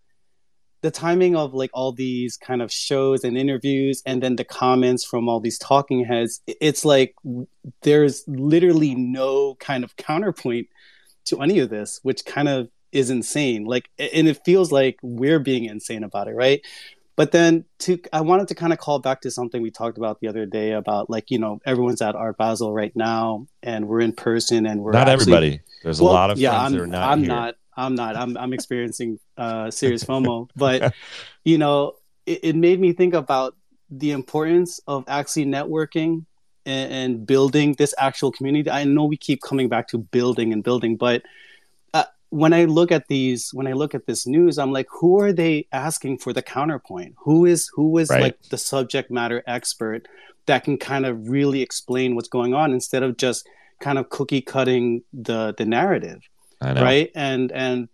[0.81, 5.05] the timing of like all these kind of shows and interviews and then the comments
[5.05, 7.15] from all these talking heads it's like
[7.83, 10.69] there's literally no kind of counterpoint
[11.25, 15.41] to any of this which kind of is insane like and it feels like we're
[15.41, 16.61] being insane about it right
[17.19, 20.21] but then to i wanted to kind of call back to something we talked about
[20.21, 24.01] the other day about like you know everyone's at art basel right now and we're
[24.01, 25.61] in person and we're not actually, everybody.
[25.83, 27.29] There's well, a lot of yeah, friends I'm, that are not i'm here.
[27.29, 28.17] not i'm not.
[28.17, 30.49] I'm, I'm experiencing uh serious fomo.
[30.57, 30.95] But
[31.45, 33.57] you know it, it made me think about
[33.91, 36.25] the importance of actually networking
[36.67, 38.71] and, and building this actual community.
[38.71, 41.23] I know we keep coming back to building and building but
[42.31, 45.33] when I look at these, when I look at this news, I'm like, who are
[45.33, 47.15] they asking for the counterpoint?
[47.25, 48.23] Who is who is right.
[48.23, 50.07] like the subject matter expert
[50.47, 53.49] that can kind of really explain what's going on instead of just
[53.81, 56.21] kind of cookie cutting the the narrative,
[56.83, 57.11] right?
[57.15, 57.89] And and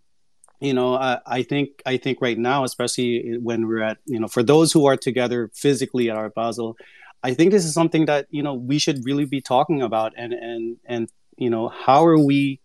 [0.59, 4.27] you know, I, I think I think right now, especially when we're at you know,
[4.27, 6.75] for those who are together physically at Art Basel,
[7.23, 10.33] I think this is something that you know we should really be talking about, and
[10.33, 12.59] and and you know, how are we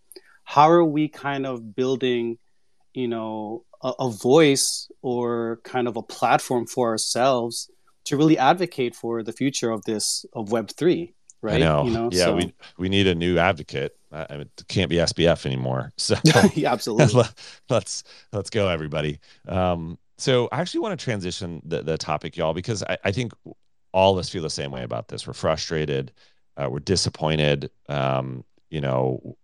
[0.51, 2.37] how are we kind of building
[2.93, 7.71] you know a, a, voice or kind of a platform for ourselves
[8.03, 11.55] to really advocate for the future of this of web 3 right?
[11.55, 11.85] I know.
[11.85, 12.35] You know yeah so.
[12.35, 13.95] we we need a new advocate.
[14.11, 15.93] I mean, it can't be sbf anymore.
[15.97, 16.15] So
[16.53, 17.23] yeah absolutely.
[17.69, 19.19] Let's let's go everybody.
[19.47, 23.31] Um so i actually want to transition the, the topic y'all because I, I think
[23.91, 25.25] all of us feel the same way about this.
[25.25, 26.11] We're frustrated
[26.57, 29.37] uh, we're disappointed um you know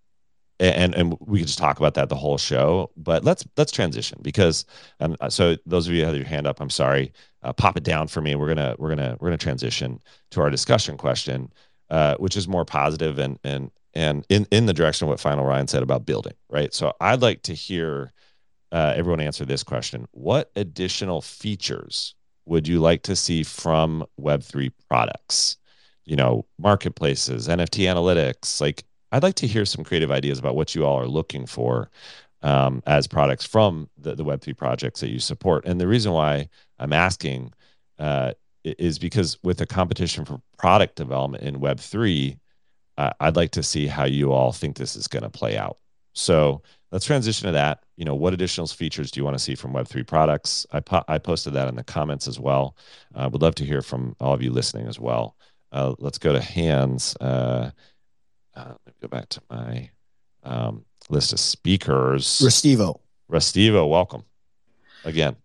[0.59, 4.19] and and we could just talk about that the whole show but let's let's transition
[4.21, 4.65] because
[4.99, 7.11] um, so those of you who have your hand up i'm sorry.
[7.43, 8.35] Uh, pop it down for me.
[8.35, 9.99] We're gonna we're gonna we're gonna transition
[10.31, 11.51] to our discussion question
[11.89, 15.45] uh, which is more positive and and and in in the direction of what final
[15.45, 16.73] ryan said about building right?
[16.73, 18.11] So i'd like to hear
[18.71, 20.07] uh, everyone answer this question.
[20.11, 22.15] What additional features
[22.45, 25.57] would you like to see from web3 products?
[26.05, 30.75] You know marketplaces nft analytics like I'd like to hear some creative ideas about what
[30.75, 31.89] you all are looking for
[32.41, 35.65] um, as products from the, the Web3 projects that you support.
[35.65, 37.53] And the reason why I'm asking
[37.99, 42.37] uh, is because with the competition for product development in Web3,
[42.97, 45.77] uh, I'd like to see how you all think this is going to play out.
[46.13, 47.83] So let's transition to that.
[47.95, 50.65] You know, what additional features do you want to see from Web3 products?
[50.71, 52.75] I, po- I posted that in the comments as well.
[53.13, 55.35] Uh, would love to hear from all of you listening as well.
[55.71, 57.15] Uh, let's go to hands.
[58.57, 59.89] Uh, let me go back to my
[60.43, 62.25] um, list of speakers.
[62.39, 62.99] Restivo.
[63.31, 64.23] Restivo, welcome
[65.03, 65.35] again.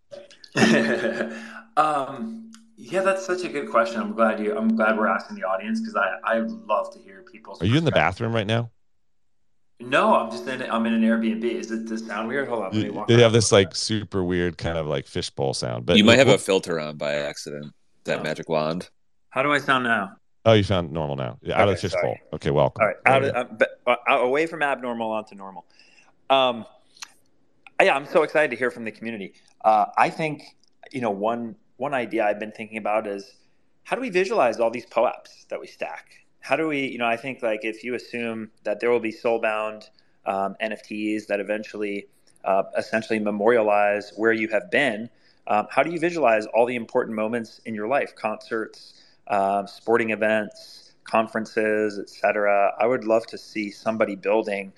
[1.77, 4.01] um, yeah, that's such a good question.
[4.01, 4.57] I'm glad you.
[4.57, 7.61] I'm glad we're asking the audience because I I love to hear people's.
[7.61, 8.71] Are you in the bathroom right now?
[9.79, 10.63] No, I'm just in.
[10.63, 11.45] I'm in an Airbnb.
[11.45, 12.49] Is it does sound weird?
[12.49, 12.75] Hold on.
[12.75, 15.85] You, they have this like super weird kind of like fishbowl sound.
[15.85, 17.75] But you might have a filter on by accident.
[18.05, 18.23] That oh.
[18.23, 18.89] magic wand.
[19.29, 20.13] How do I sound now?
[20.45, 21.25] Oh, you found normal now.
[21.25, 22.17] Out okay, of the fishbowl.
[22.33, 22.83] Okay, welcome.
[22.83, 25.65] All right, out of, uh, uh, away from abnormal onto normal.
[26.31, 26.67] Um,
[27.81, 29.35] yeah, I'm so excited to hear from the community.
[29.65, 30.43] Uh, I think
[30.91, 33.37] you know one one idea I've been thinking about is
[33.85, 36.25] how do we visualize all these POAPs that we stack?
[36.41, 39.13] How do we, you know, I think like if you assume that there will be
[39.13, 39.89] soulbound
[40.27, 42.07] um, NFTs that eventually
[42.45, 45.09] uh, essentially memorialize where you have been,
[45.47, 49.02] um, how do you visualize all the important moments in your life, concerts?
[49.29, 52.73] Uh, sporting events, conferences, etc.
[52.79, 54.73] I would love to see somebody building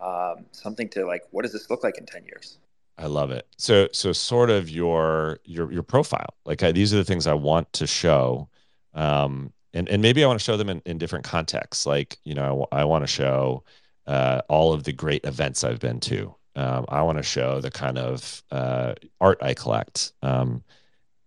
[0.00, 2.58] um, something to like, what does this look like in ten years?
[2.96, 3.46] I love it.
[3.56, 6.34] So, so sort of your your your profile.
[6.44, 8.48] Like I, these are the things I want to show,
[8.94, 11.86] um, and and maybe I want to show them in, in different contexts.
[11.86, 13.64] Like you know, I, I want to show
[14.06, 16.34] uh, all of the great events I've been to.
[16.56, 20.12] Um, I want to show the kind of uh, art I collect.
[20.22, 20.64] Um,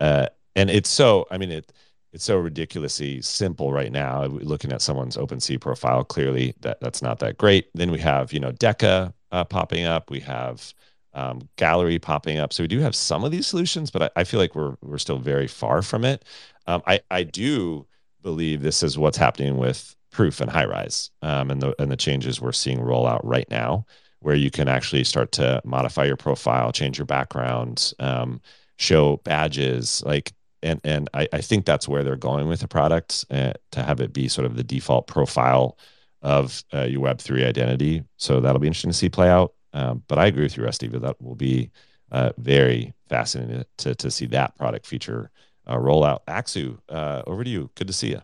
[0.01, 1.25] uh, and it's so.
[1.31, 1.71] I mean, it
[2.13, 4.25] it's so ridiculously simple right now.
[4.25, 7.69] Looking at someone's OpenSea profile, clearly that that's not that great.
[7.73, 10.09] Then we have you know Deca uh, popping up.
[10.09, 10.73] We have
[11.13, 12.53] um, Gallery popping up.
[12.53, 14.97] So we do have some of these solutions, but I, I feel like we're we're
[14.97, 16.25] still very far from it.
[16.67, 17.87] Um, I I do
[18.21, 22.41] believe this is what's happening with Proof and Highrise um, and the and the changes
[22.41, 23.85] we're seeing roll out right now,
[24.19, 28.41] where you can actually start to modify your profile, change your background, um,
[28.77, 33.25] show badges, like and and I, I think that's where they're going with the product
[33.29, 35.77] uh, to have it be sort of the default profile
[36.21, 38.03] of uh, your Web three identity.
[38.17, 39.53] So that'll be interesting to see play out.
[39.73, 40.87] Um, but I agree with you, Rusty.
[40.87, 41.71] But that will be
[42.11, 45.31] uh, very fascinating to to see that product feature
[45.69, 46.25] uh, roll out.
[46.25, 47.69] Aksu, uh, over to you.
[47.75, 48.21] Good to see you.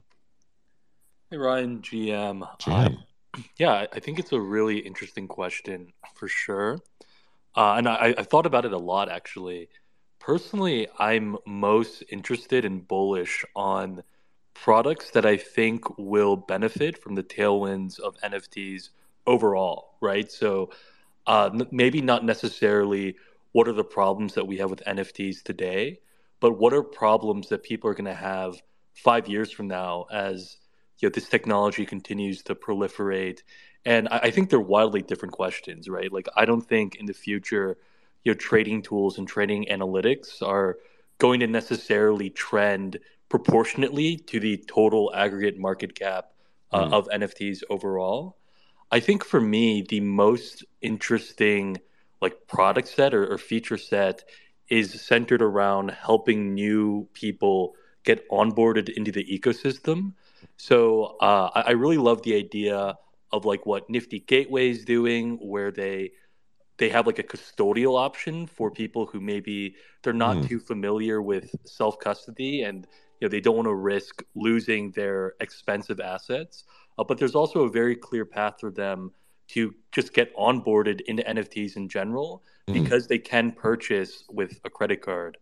[1.30, 2.48] Hey Ryan, GM.
[2.60, 2.98] GM.
[3.58, 6.80] Yeah, I think it's a really interesting question for sure.
[7.56, 9.70] Uh, and I, I thought about it a lot actually.
[10.28, 14.04] Personally, I'm most interested and bullish on
[14.54, 18.90] products that I think will benefit from the tailwinds of NFTs
[19.26, 20.30] overall, right?
[20.30, 20.72] So
[21.28, 23.16] uh, maybe not necessarily
[23.54, 26.02] what are the problems that we have with NFTs today,
[26.42, 28.62] but what are problems that people are going to have
[28.96, 30.58] five years from now as
[31.00, 33.44] you know this technology continues to proliferate
[33.86, 37.14] and I, I, think they're wildly different questions right like i don't think in the
[37.14, 37.78] future
[38.28, 40.78] you know trading tools and trading analytics are
[41.18, 46.34] going to necessarily trend proportionately to the total aggregate market cap
[46.74, 46.92] uh, mm.
[46.92, 48.36] of nfts overall
[48.92, 51.78] i think for me the most interesting
[52.22, 54.26] like product set or, or feature set
[54.68, 60.12] is centered around helping new people get onboarded into the ecosystem
[60.58, 62.98] so uh, I, I really love the idea
[63.32, 66.12] of like what Nifty Gateway is doing, where they
[66.78, 70.48] they have like a custodial option for people who maybe they're not mm.
[70.48, 72.88] too familiar with self custody and
[73.20, 76.66] you know they don't want to risk losing their expensive assets.
[76.98, 79.12] Uh, but there's also a very clear path for them
[79.50, 82.74] to just get onboarded into NFTs in general mm.
[82.74, 85.38] because they can purchase with a credit card.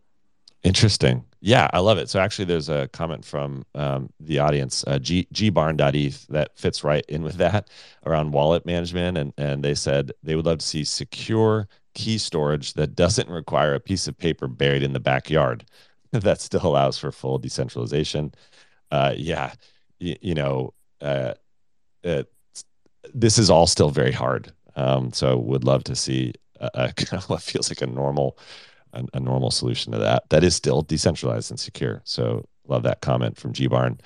[0.62, 1.24] Interesting.
[1.40, 2.08] Yeah, I love it.
[2.08, 7.04] So actually, there's a comment from um, the audience, uh, G gbarn.eth, that fits right
[7.08, 7.68] in with that
[8.04, 12.74] around wallet management, and and they said they would love to see secure key storage
[12.74, 15.64] that doesn't require a piece of paper buried in the backyard.
[16.12, 18.32] that still allows for full decentralization.
[18.90, 19.52] Uh, yeah,
[20.00, 21.34] y- you know, uh,
[23.14, 24.52] this is all still very hard.
[24.76, 28.38] Um, so would love to see a, a kind of what feels like a normal
[28.96, 32.02] a, a, normal solution to that that is still decentralized and secure.
[32.04, 34.00] So love that comment from G Barn.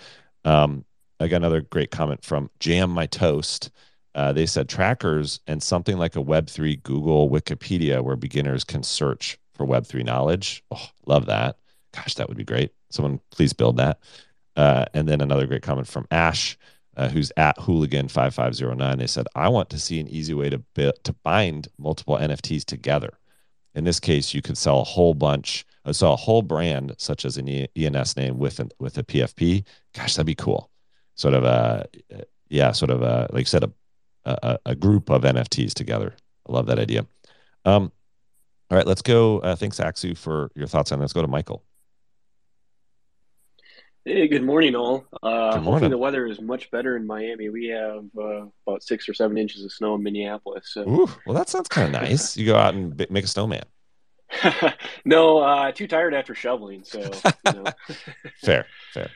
[0.44, 0.85] Um,
[1.18, 3.70] I got another great comment from Jam My Toast.
[4.14, 9.38] Uh, they said trackers and something like a Web3 Google Wikipedia where beginners can search
[9.55, 10.64] for Web3 knowledge.
[10.70, 11.59] Oh, love that.
[11.94, 12.72] Gosh, that would be great.
[12.90, 14.00] Someone please build that.
[14.57, 16.59] Uh, and then another great comment from Ash,
[16.96, 18.98] uh, who's at hooligan5509.
[18.98, 22.64] They said, I want to see an easy way to, bi- to bind multiple NFTs
[22.64, 23.19] together
[23.74, 27.24] in this case, you could sell a whole bunch, uh, sell a whole brand such
[27.24, 29.64] as an ENS name with an, with a PFP.
[29.94, 30.70] Gosh, that'd be cool.
[31.14, 31.87] Sort of a
[32.48, 33.72] yeah, sort of a like I said, a
[34.24, 36.14] a, a group of NFTs together.
[36.48, 37.06] I love that idea.
[37.64, 37.92] Um,
[38.70, 39.38] all right, let's go.
[39.40, 41.00] Uh, thanks, Axu, for your thoughts on.
[41.00, 41.62] Let's go to Michael.
[44.12, 45.07] Hey, good morning, all.
[45.23, 45.64] Uh, good morning.
[45.64, 47.49] Hopefully, the weather is much better in Miami.
[47.49, 50.73] We have uh, about six or seven inches of snow in Minneapolis.
[50.73, 50.81] So.
[50.83, 52.37] Ooh, well, that sounds kind of nice.
[52.40, 53.62] You go out and make a snowman.
[55.05, 56.83] no, uh, too tired after shoveling.
[56.83, 57.09] So,
[57.46, 57.64] you know.
[58.42, 59.11] fair, fair.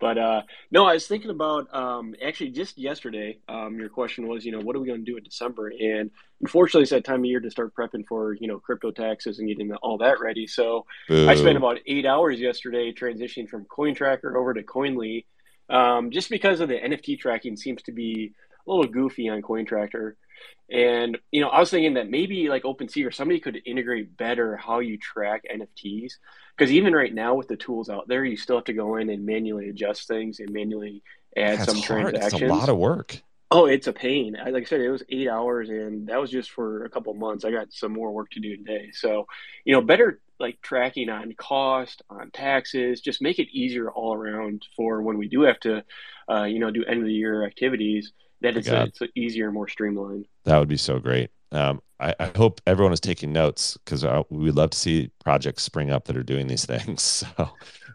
[0.00, 3.38] But uh, no, I was thinking about um, actually just yesterday.
[3.48, 5.68] Um, your question was, you know, what are we going to do in December?
[5.68, 9.38] And unfortunately, it's that time of year to start prepping for, you know, crypto taxes
[9.38, 10.46] and getting all that ready.
[10.46, 11.28] So Boo.
[11.28, 15.24] I spent about eight hours yesterday transitioning from CoinTracker over to Koinly,
[15.68, 18.32] um, just because of the NFT tracking seems to be
[18.66, 20.12] a little goofy on CoinTracker.
[20.70, 24.56] And you know, I was thinking that maybe like OpenSea or somebody could integrate better
[24.56, 26.12] how you track NFTs.
[26.56, 29.08] Because even right now with the tools out there, you still have to go in
[29.10, 31.02] and manually adjust things and manually
[31.36, 32.10] add That's some hard.
[32.12, 32.42] transactions.
[32.42, 33.22] It's a lot of work.
[33.50, 34.36] Oh, it's a pain.
[34.36, 37.14] I, like I said, it was eight hours, and that was just for a couple
[37.14, 37.46] months.
[37.46, 38.90] I got some more work to do today.
[38.92, 39.26] So,
[39.64, 44.66] you know, better like tracking on cost, on taxes, just make it easier all around
[44.76, 45.82] for when we do have to,
[46.30, 49.50] uh, you know, do end of the year activities that it's, a, it's a easier,
[49.50, 50.26] more streamlined.
[50.44, 51.30] That would be so great.
[51.50, 55.10] Um, I, I, hope everyone is taking notes because uh, we would love to see
[55.18, 57.02] projects spring up that are doing these things.
[57.02, 57.50] So,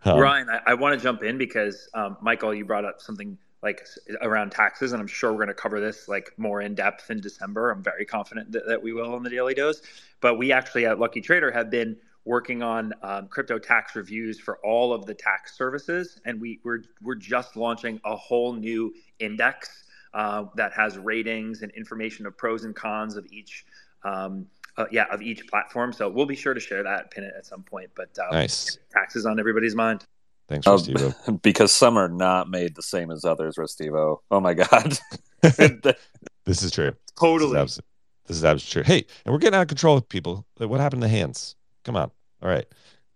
[0.06, 3.38] um, Ryan, I, I want to jump in because um, Michael, you brought up something
[3.62, 3.88] like
[4.22, 7.22] around taxes, and I'm sure we're going to cover this like more in depth in
[7.22, 7.72] December.
[7.72, 9.82] I'm very confident that, that we will on the Daily Dose.
[10.20, 14.58] But we actually at Lucky Trader have been working on um, crypto tax reviews for
[14.66, 19.84] all of the tax services, and we, we're we're just launching a whole new index
[20.14, 23.66] uh, that has ratings and information of pros and cons of each.
[24.04, 25.94] Um, uh, yeah, of each platform.
[25.94, 27.92] So we'll be sure to share that pin it at some point.
[27.96, 30.04] But um, nice taxes on everybody's mind.
[30.48, 31.16] Thanks, Restivo.
[31.28, 34.20] Um, because some are not made the same as others, Restivo.
[34.32, 34.98] Oh my god,
[35.42, 36.94] this is true.
[37.20, 37.54] Totally.
[37.60, 37.82] This is,
[38.28, 38.96] this is absolutely true.
[38.96, 40.46] Hey, and we're getting out of control with people.
[40.58, 41.56] What happened to hands?
[41.84, 42.12] Come on.
[42.42, 42.66] All right.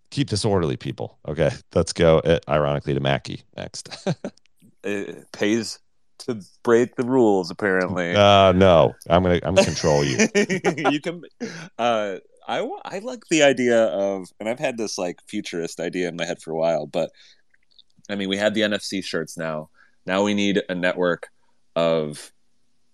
[0.10, 1.18] Keep this orderly, people.
[1.28, 1.52] Okay.
[1.74, 4.08] Let's go, uh, ironically, to Mackie next.
[4.84, 5.80] it pays
[6.20, 7.52] to break the rules.
[7.52, 8.96] Apparently, uh, no.
[9.10, 10.28] I'm gonna I'm gonna control you.
[10.92, 11.22] you can.
[11.78, 16.16] Uh, I I like the idea of, and I've had this like futurist idea in
[16.16, 16.86] my head for a while.
[16.88, 17.12] But
[18.10, 19.70] I mean, we had the NFC shirts now.
[20.06, 21.30] Now we need a network
[21.76, 22.32] of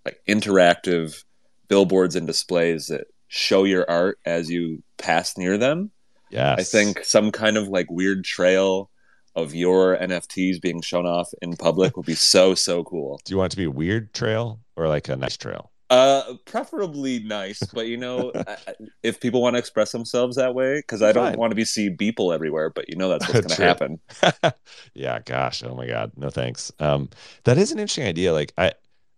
[0.06, 1.24] like interactive
[1.68, 5.92] billboards and displays that show your art as you pass near them.
[6.32, 8.90] Yeah, I think some kind of like weird trail
[9.36, 13.20] of your NFTs being shown off in public would be so so cool.
[13.26, 15.72] Do you want it to be a weird trail or like a nice trail?
[15.90, 18.32] Uh, preferably nice, but you know,
[19.04, 21.90] if people want to express themselves that way, because I don't want to be see
[21.92, 24.54] people everywhere, but you know that's what's going to happen.
[24.96, 26.72] yeah, gosh, oh my god, no thanks.
[26.80, 27.10] Um,
[27.44, 28.34] that is an interesting idea.
[28.34, 28.72] Like I,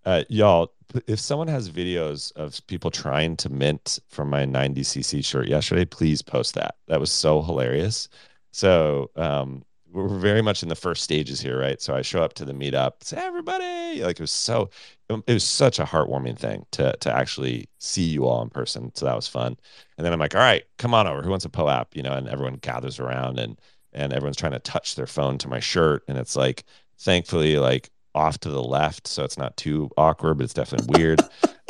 [0.06, 0.74] uh, y'all,
[1.08, 6.22] if someone has videos of people trying to mint from my 90cc shirt yesterday, please
[6.22, 6.76] post that.
[6.88, 8.10] That was so hilarious.
[8.52, 9.64] So, um,
[9.96, 11.82] we're very much in the first stages here, right?
[11.82, 14.70] So I show up to the meetup, say everybody, like it was so,
[15.10, 18.92] um, it was such a heartwarming thing to to actually see you all in person.
[18.96, 19.58] So that was fun.
[19.98, 21.22] And then I'm like, all right, come on over.
[21.22, 21.96] Who wants a POAP?
[21.96, 23.60] You know, and everyone gathers around and
[23.94, 26.66] and everyone's trying to touch their phone to my shirt, and it's like,
[27.00, 31.22] thankfully, like off to the left, so it's not too awkward, but it's definitely weird.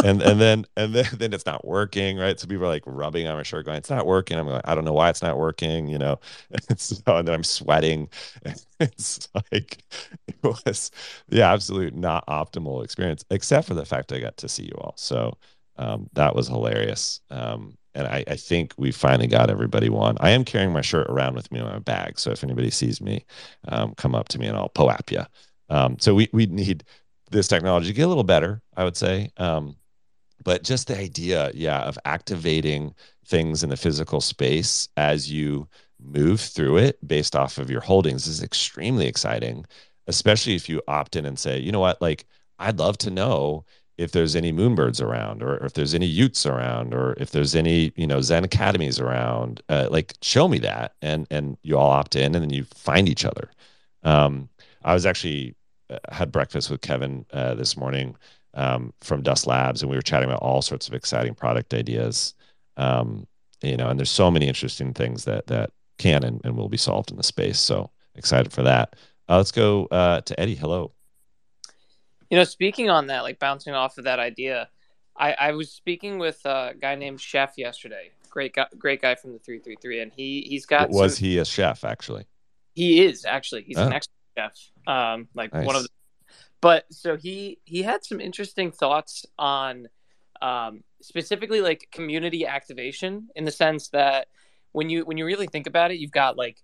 [0.03, 2.39] and and then and then then it's not working, right?
[2.39, 4.75] So people are like rubbing on my shirt, going, "It's not working." I'm like, I
[4.75, 6.19] don't know why it's not working, you know.
[6.69, 8.09] And, so, and then I'm sweating.
[8.79, 9.83] It's like
[10.27, 10.91] it was
[11.29, 14.93] the absolute not optimal experience, except for the fact I got to see you all.
[14.97, 15.37] So
[15.77, 17.21] um, that was hilarious.
[17.29, 20.17] Um, and I, I, think we finally got everybody one.
[20.19, 22.99] I am carrying my shirt around with me in my bag, so if anybody sees
[23.01, 23.25] me,
[23.69, 25.23] um, come up to me and I'll poap you.
[25.69, 26.83] Um, so we we need
[27.31, 29.31] this technology to get a little better, I would say.
[29.37, 29.75] Um,
[30.43, 32.93] but just the idea, yeah, of activating
[33.25, 35.67] things in the physical space as you
[35.99, 39.65] move through it based off of your holdings is extremely exciting,
[40.07, 42.25] especially if you opt in and say, you know what, like
[42.59, 43.65] I'd love to know
[43.97, 47.93] if there's any moonbirds around or, if there's any y00ts around or if there's any
[47.95, 49.61] you know zen academies around.
[49.69, 50.93] Uh, like show me that.
[51.01, 53.49] And and you all opt in and then you find each other.
[54.03, 54.49] Um,
[54.85, 55.55] I was actually
[55.89, 58.15] uh, had breakfast with Kevin uh, this morning
[58.53, 62.35] um, from Dust Labs, and we were chatting about all sorts of exciting product ideas.
[62.77, 63.27] Um,
[63.61, 66.77] you know, and there's so many interesting things that that can and, and will be
[66.77, 67.59] solved in the space.
[67.59, 68.95] So excited for that.
[69.27, 70.55] Uh, let's go uh, to Eddie.
[70.55, 70.91] Hello.
[72.29, 74.69] You know, speaking on that, like bouncing off of that idea,
[75.17, 78.11] I, I was speaking with a guy named Chef yesterday.
[78.29, 80.91] Great guy, great guy from the three three three, and he he's got.
[80.91, 82.25] Was some, he a chef actually?
[82.73, 83.63] He is actually.
[83.63, 83.87] He's oh.
[83.87, 84.53] an ex chef.
[84.87, 85.65] Um, like nice.
[85.65, 85.89] one of the,
[86.61, 89.87] but so he he had some interesting thoughts on
[90.41, 94.27] um, specifically like community activation in the sense that
[94.71, 96.61] when you when you really think about it, you've got like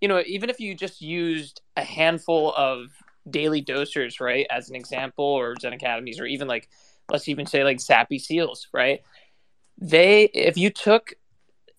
[0.00, 2.88] you know even if you just used a handful of
[3.28, 6.68] daily dosers right as an example or zen academies or even like
[7.10, 9.02] let's even say like sappy seals right
[9.78, 11.14] they if you took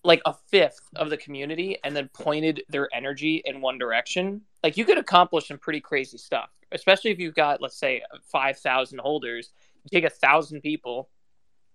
[0.04, 4.76] like a fifth of the community and then pointed their energy in one direction, like
[4.76, 6.50] you could accomplish some pretty crazy stuff.
[6.70, 9.52] Especially if you've got, let's say, five thousand holders.
[9.84, 11.08] You take a thousand people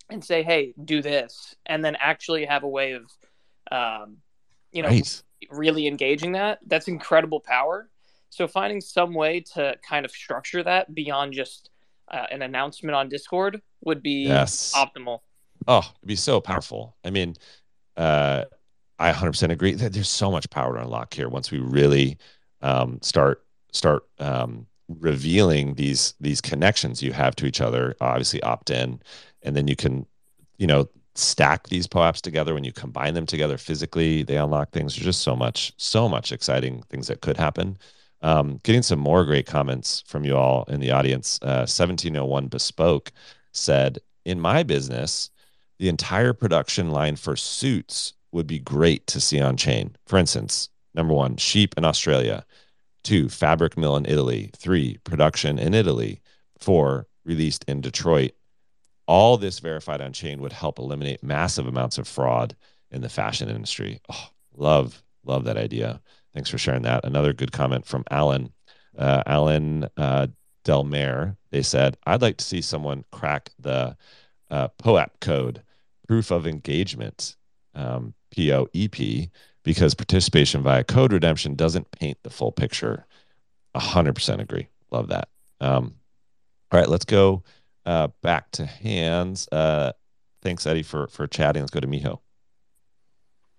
[0.10, 3.06] and say, "Hey, do this," and then actually have a way of,
[3.72, 4.18] um,
[4.72, 5.02] you know,
[5.50, 6.60] really engaging that.
[6.68, 7.90] That's incredible power.
[8.30, 11.70] So finding some way to kind of structure that beyond just
[12.10, 14.74] uh, an announcement on Discord would be yes.
[14.76, 15.20] optimal.
[15.68, 16.96] Oh, it'd be so powerful.
[17.04, 17.36] I mean,
[17.98, 18.46] uh,
[19.00, 22.18] I 100% agree that there's so much power to unlock here once we really
[22.62, 27.96] um, start start um, revealing these these connections you have to each other.
[28.02, 29.02] Obviously, opt in,
[29.42, 30.06] and then you can,
[30.58, 32.54] you know, stack these POAPs together.
[32.54, 34.96] When you combine them together physically, they unlock things.
[34.96, 37.78] There's just so much, so much exciting things that could happen.
[38.22, 41.40] Um, getting some more great comments from you all in the audience.
[41.42, 43.12] Uh, 1701 Bespoke
[43.52, 45.30] said, "In my business."
[45.80, 49.96] The entire production line for suits would be great to see on chain.
[50.08, 52.46] For instance, number one, sheep in Australia.
[53.04, 54.50] Two, fabric mill in Italy.
[54.56, 56.22] Three, production in Italy.
[56.58, 58.32] Four, released in Detroit.
[59.06, 62.56] All this verified on chain would help eliminate massive amounts of fraud
[62.92, 64.00] in the fashion industry.
[64.10, 66.02] Oh, love, love that idea.
[66.34, 67.04] Thanks for sharing that.
[67.04, 68.54] Another good comment from Alan.
[68.98, 70.28] Uh, Alan uh,
[70.64, 71.36] Delmare.
[71.52, 73.98] They said, I'd like to see someone crack the
[74.54, 75.64] uh, POAP code
[76.08, 77.36] proof of engagement,
[77.74, 79.32] um, POEP,
[79.64, 83.08] because participation via code redemption doesn't paint the full picture.
[83.76, 84.68] 100% agree.
[84.92, 85.30] Love that.
[85.60, 85.96] Um,
[86.72, 87.44] all right, let's go
[87.88, 89.48] uh, back to hands.
[89.52, 89.94] Uh,
[90.44, 91.64] thanks, Eddie, for, for chatting.
[91.64, 92.20] Let's go to Mijo.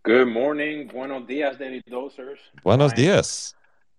[0.05, 0.87] Good morning.
[0.87, 2.39] Buenos dias, Daily Dosers.
[2.63, 3.55] Buenos dias.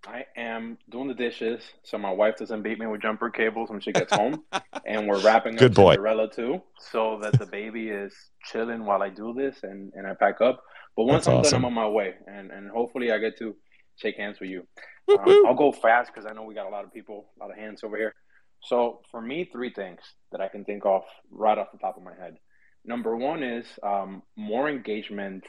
[0.07, 3.79] I am doing the dishes so my wife doesn't beat me with jumper cables when
[3.79, 4.43] she gets home.
[4.85, 5.91] and we're wrapping Good up boy.
[5.93, 10.13] Cinderella too, so that the baby is chilling while I do this and, and I
[10.13, 10.61] pack up.
[10.95, 11.61] But once That's I'm awesome.
[11.61, 13.55] done, I'm on my way, and, and hopefully I get to
[13.97, 14.65] shake hands with you.
[15.09, 17.51] Um, I'll go fast because I know we got a lot of people, a lot
[17.51, 18.15] of hands over here.
[18.63, 19.99] So for me, three things
[20.31, 22.37] that I can think of right off the top of my head.
[22.85, 25.43] Number one is um, more engagement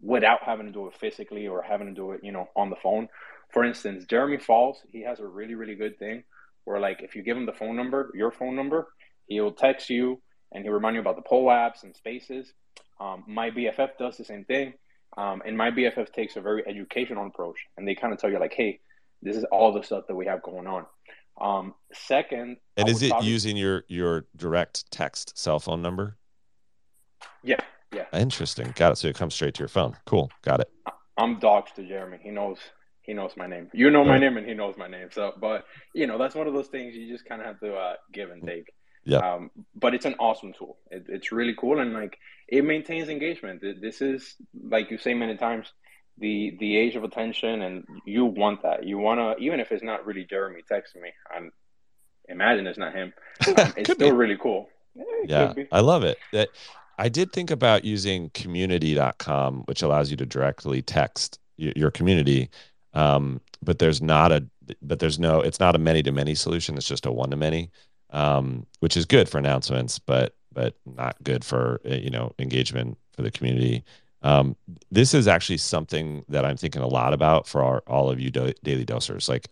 [0.00, 2.76] without having to do it physically or having to do it, you know, on the
[2.82, 3.08] phone.
[3.50, 6.24] For instance, Jeremy Falls, he has a really, really good thing
[6.64, 8.88] where like if you give him the phone number, your phone number,
[9.26, 10.20] he'll text you
[10.52, 12.52] and he'll remind you about the POAPs and spaces.
[13.00, 14.74] Um, my BFF does the same thing.
[15.16, 18.38] Um, and my BFF takes a very educational approach and they kind of tell you
[18.38, 18.80] like, hey,
[19.22, 20.86] this is all the stuff that we have going on.
[21.40, 26.16] Um, second, and is it using your your direct text cell phone number?
[27.44, 27.60] Yeah,
[27.92, 28.06] yeah.
[28.12, 28.72] Interesting.
[28.74, 28.96] Got it.
[28.96, 29.96] So it comes straight to your phone.
[30.04, 30.30] Cool.
[30.42, 30.70] Got it.
[31.16, 32.18] I'm dogs to Jeremy.
[32.20, 32.58] He knows
[33.08, 33.70] he knows my name.
[33.72, 35.08] You know my name, and he knows my name.
[35.10, 37.74] So, but you know that's one of those things you just kind of have to
[37.74, 38.70] uh, give and take.
[39.06, 39.20] Yeah.
[39.20, 40.76] Um, but it's an awesome tool.
[40.90, 43.62] It, it's really cool, and like it maintains engagement.
[43.80, 45.72] This is like you say many times,
[46.18, 48.84] the the age of attention, and you want that.
[48.84, 51.10] You want to, even if it's not really Jeremy texting me.
[51.34, 51.50] I'm
[52.28, 53.14] imagine it's not him.
[53.48, 54.16] Um, it's still be.
[54.16, 54.68] really cool.
[55.24, 56.18] Yeah, yeah I love it.
[56.34, 56.50] That
[56.98, 62.50] I did think about using community.com, which allows you to directly text your community.
[62.98, 64.44] Um, but there's not a,
[64.82, 66.76] but there's no, it's not a many to many solution.
[66.76, 67.70] It's just a one to many,
[68.10, 72.98] um, which is good for announcements, but, but not good for, uh, you know, engagement
[73.12, 73.84] for the community.
[74.22, 74.56] Um,
[74.90, 78.30] this is actually something that I'm thinking a lot about for our, all of you
[78.30, 79.28] do, daily dosers.
[79.28, 79.48] Like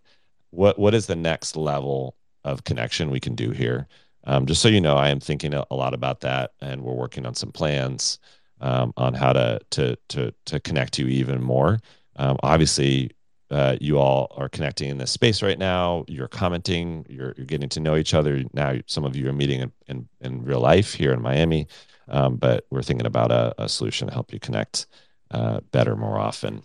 [0.50, 3.86] what, what is the next level of connection we can do here?
[4.24, 7.26] Um, just so you know, I am thinking a, lot about that, and we're working
[7.26, 8.18] on some plans
[8.60, 11.78] um, on how to to to to connect you even more.
[12.16, 13.12] Um, obviously,
[13.50, 16.04] uh, you all are connecting in this space right now.
[16.08, 17.06] You're commenting.
[17.08, 18.42] You're you're getting to know each other.
[18.52, 21.68] Now, some of you are meeting in in, in real life here in Miami,
[22.08, 24.86] um, but we're thinking about a, a solution to help you connect
[25.30, 26.62] uh, better more often.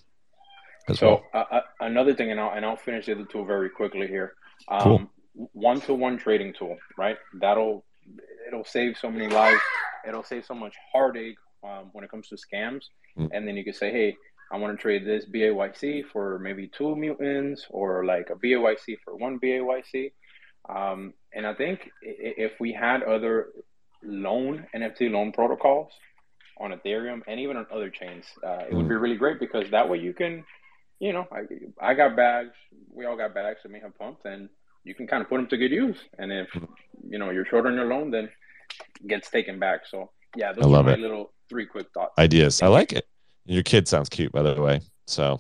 [0.94, 1.48] so well.
[1.52, 4.34] uh, another thing, and I'll and I'll finish the other two very quickly here.
[4.68, 7.18] Um, cool one-to-one trading tool, right?
[7.34, 7.86] That'll
[8.48, 9.62] it'll save so many lives.
[10.08, 12.86] It'll save so much heartache um, when it comes to scams.
[13.18, 13.30] Mm.
[13.34, 14.18] And then you can say, hey,
[14.52, 19.16] I want to trade this BAYC for maybe two mutants, or like a BAYC for
[19.16, 20.12] one BAYC.
[20.70, 23.48] Um, and I think if we had other
[24.04, 25.92] loan NFT loan protocols
[26.60, 28.78] on Ethereum and even on other chains, uh, it mm.
[28.78, 30.44] would be really great because that way you can,
[31.00, 32.52] you know, I, I got bags,
[32.94, 34.50] we all got bags that may have pumped, and
[34.84, 35.98] you can kind of put them to good use.
[36.18, 36.50] And if
[37.08, 39.82] you know you're short on your loan, then it gets taken back.
[39.90, 41.00] So yeah, those I love are my it.
[41.00, 42.14] little three quick thoughts.
[42.18, 42.62] Ideas.
[42.62, 43.08] I like it.
[43.46, 44.82] Your kid sounds cute, by the way.
[45.08, 45.40] So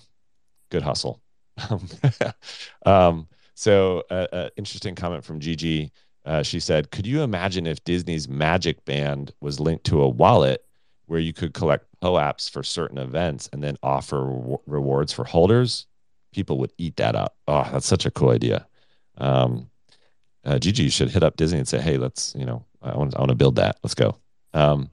[0.69, 1.21] good hustle.
[2.85, 5.91] um, so uh, uh, interesting comment from Gigi.
[6.25, 10.63] Uh, she said, "Could you imagine if Disney's Magic Band was linked to a wallet
[11.07, 15.87] where you could collect POAPs for certain events and then offer re- rewards for holders?
[16.33, 17.35] People would eat that up.
[17.47, 18.67] Oh, that's such a cool idea."
[19.17, 19.69] um,
[20.43, 23.15] uh, Gigi, you should hit up Disney and say, hey, let's, you know, I want,
[23.15, 23.77] I want to build that.
[23.83, 24.17] Let's go.
[24.53, 24.89] Um,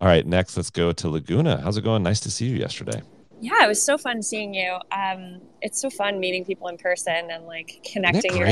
[0.00, 1.60] all right, next, let's go to Laguna.
[1.60, 2.02] How's it going?
[2.02, 3.02] Nice to see you yesterday.
[3.40, 4.78] Yeah, it was so fun seeing you.
[4.92, 8.48] Um, it's so fun meeting people in person and like connecting your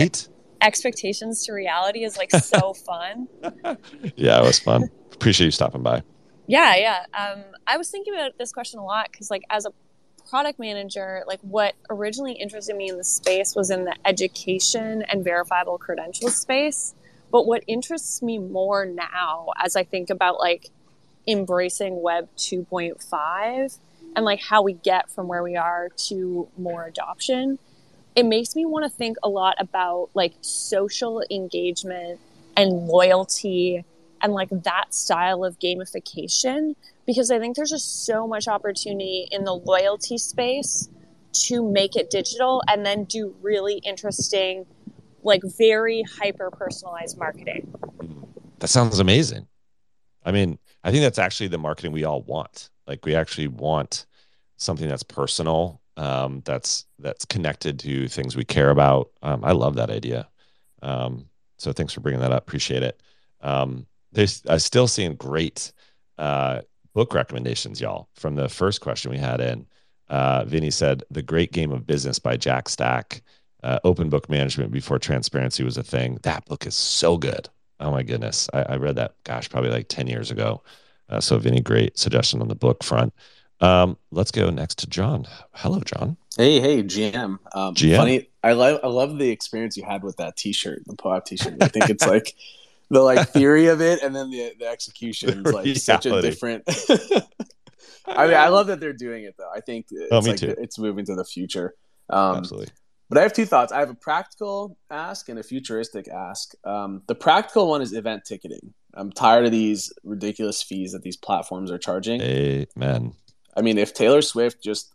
[0.61, 3.29] expectations to reality is like so fun.
[4.17, 4.91] yeah, it was fun.
[5.13, 6.03] Appreciate you stopping by.
[6.47, 7.05] Yeah, yeah.
[7.13, 9.71] Um, I was thinking about this question a lot because, like, as a
[10.29, 15.25] product manager, like what originally interested me in the space was in the education and
[15.25, 16.95] verifiable credentials space.
[17.31, 20.71] But what interests me more now as I think about like
[21.29, 23.79] embracing web 2.5
[24.17, 27.59] and like how we get from where we are to more adoption,
[28.17, 32.19] it makes me want to think a lot about like social engagement
[32.57, 33.85] and loyalty
[34.21, 36.75] and like that style of gamification
[37.07, 40.89] because I think there's just so much opportunity in the loyalty space
[41.33, 44.67] to make it digital and then do really interesting,
[45.23, 47.73] like very hyper personalized marketing.
[48.59, 49.47] That sounds amazing.
[50.25, 50.59] I mean,
[50.89, 52.71] I think that's actually the marketing we all want.
[52.87, 54.07] Like we actually want
[54.57, 59.11] something that's personal, um, that's that's connected to things we care about.
[59.21, 60.27] Um, I love that idea.
[60.81, 61.27] Um,
[61.59, 62.43] so thanks for bringing that up.
[62.43, 63.03] Appreciate it.
[63.43, 65.73] Um, there's I'm still seeing great
[66.17, 66.63] uh,
[66.95, 68.09] book recommendations, y'all.
[68.15, 69.67] From the first question we had in,
[70.09, 73.21] uh, Vinny said, The Great Game of Business by Jack Stack,
[73.63, 76.19] uh, Open Book Management Before Transparency Was a Thing.
[76.23, 77.51] That book is so good.
[77.81, 78.49] Oh my goodness.
[78.53, 80.63] I, I read that, gosh, probably like 10 years ago.
[81.09, 83.15] Uh, so, any great suggestion on the book front.
[83.61, 85.27] Um, let's go next to John.
[85.53, 86.17] Hello, John.
[86.37, 87.39] Hey, hey, GM.
[87.55, 87.97] Um, GM.
[87.97, 91.57] Funny, I love I love the experience you had with that T-shirt, the POAP T-shirt.
[91.61, 92.35] I think it's like
[92.91, 96.65] the like theory of it and then the the execution is like such a different
[98.07, 99.51] I mean I love that they're doing it though.
[99.55, 100.55] I think it's oh, like too.
[100.59, 101.75] it's moving to the future.
[102.09, 102.69] Um, Absolutely.
[103.09, 103.73] But I have two thoughts.
[103.73, 106.53] I have a practical ask and a futuristic ask.
[106.65, 108.75] Um, the practical one is event ticketing.
[108.95, 112.21] I'm tired of these ridiculous fees that these platforms are charging.
[112.21, 113.15] Amen.
[113.57, 114.93] I mean, if Taylor Swift just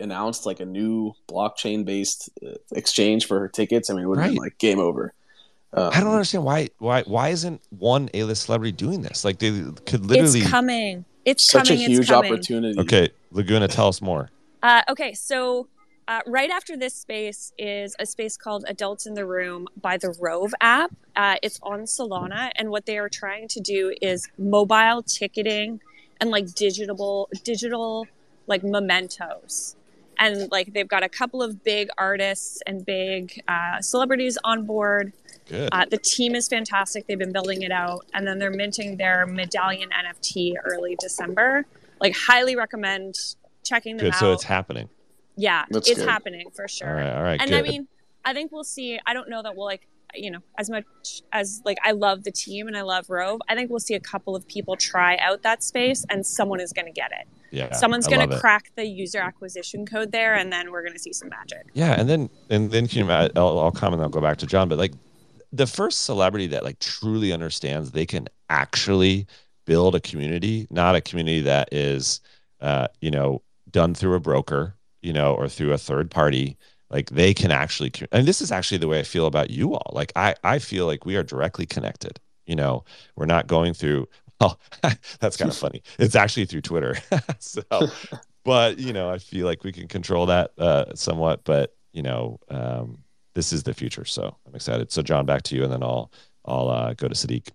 [0.00, 4.18] announced like a new blockchain based uh, exchange for her tickets, I mean, it would
[4.18, 4.32] right.
[4.32, 5.12] be like game over.
[5.72, 9.24] Um, I don't understand why why why isn't one A list celebrity doing this?
[9.24, 9.50] Like they
[9.86, 11.04] could literally It's coming.
[11.24, 11.82] It's such coming.
[11.82, 12.78] a huge opportunity.
[12.78, 14.30] Okay, Laguna, tell us more.
[14.62, 15.68] Uh, okay, so
[16.06, 20.14] uh, right after this space is a space called Adults in the Room by the
[20.20, 20.94] Rove app.
[21.16, 25.80] Uh, it's on Solana, and what they are trying to do is mobile ticketing
[26.20, 28.06] and like digital digital
[28.46, 29.76] like mementos.
[30.18, 35.12] And like they've got a couple of big artists and big uh, celebrities on board.
[35.48, 35.68] Good.
[35.72, 37.06] Uh, the team is fantastic.
[37.06, 41.66] They've been building it out, and then they're minting their medallion NFT early December.
[42.00, 43.16] Like, highly recommend
[43.62, 44.14] checking them Good.
[44.14, 44.20] out.
[44.20, 44.88] So it's happening.
[45.36, 46.08] Yeah, That's it's good.
[46.08, 46.88] happening for sure.
[46.88, 47.12] All right.
[47.16, 47.40] All right.
[47.40, 47.58] and good.
[47.58, 47.88] I mean,
[48.24, 48.98] I think we'll see.
[49.06, 50.84] I don't know that we'll like, you know, as much
[51.32, 53.40] as like I love the team and I love Rove.
[53.48, 56.72] I think we'll see a couple of people try out that space, and someone is
[56.72, 57.26] going to get it.
[57.50, 57.72] yeah.
[57.74, 61.12] Someone's going to crack the user acquisition code there, and then we're going to see
[61.12, 61.66] some magic.
[61.72, 64.02] Yeah, and then and then can you, I'll, I'll comment.
[64.02, 64.92] I'll go back to John, but like
[65.52, 69.26] the first celebrity that like truly understands they can actually
[69.66, 72.20] build a community, not a community that is,
[72.60, 74.74] uh, you know, done through a broker,
[75.04, 76.56] you know, or through a third party.
[76.90, 79.90] Like they can actually, and this is actually the way I feel about you all.
[79.92, 82.20] Like I, I feel like we are directly connected.
[82.46, 82.84] You know,
[83.16, 84.08] we're not going through.
[84.40, 84.56] Oh,
[85.20, 85.80] that's kind of funny.
[85.96, 86.96] It's actually through Twitter.
[87.38, 87.62] so,
[88.44, 91.44] but you know, I feel like we can control that uh, somewhat.
[91.44, 92.98] But you know, um,
[93.36, 94.04] this is the future.
[94.04, 94.90] So I'm excited.
[94.90, 96.10] So John, back to you, and then I'll
[96.44, 97.50] I'll uh, go to Sadiq.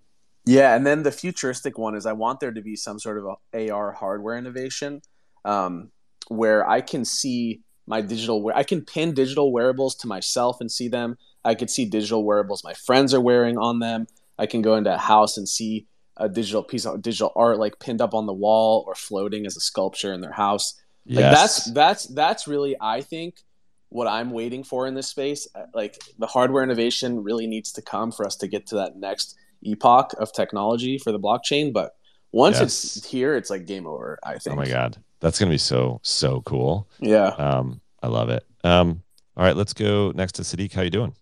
[0.46, 3.26] Yeah, and then the futuristic one is I want there to be some sort of
[3.52, 5.02] AR hardware innovation
[5.44, 5.90] um,
[6.30, 8.56] where I can see my digital wear.
[8.56, 11.16] I can pin digital wearables to myself and see them.
[11.44, 14.06] I could see digital wearables my friends are wearing on them.
[14.38, 17.78] I can go into a house and see a digital piece of digital art like
[17.80, 20.80] pinned up on the wall or floating as a sculpture in their house.
[21.06, 21.34] Like Yes.
[21.34, 23.42] that's that's that's really I think
[23.88, 25.48] what I'm waiting for in this space.
[25.54, 28.96] Uh, Like the hardware innovation really needs to come for us to get to that
[28.96, 31.72] next epoch of technology for the blockchain.
[31.72, 31.96] But
[32.32, 32.96] once Yes.
[32.96, 34.18] it's here, it's like game over.
[34.22, 34.54] I think.
[34.54, 36.88] Oh my god, that's gonna be so so cool.
[37.00, 37.28] Yeah.
[37.28, 38.44] Um, I love it.
[38.64, 39.02] Um,
[39.36, 40.72] all right, let's go next to Sadiq.
[40.72, 41.14] How you doing?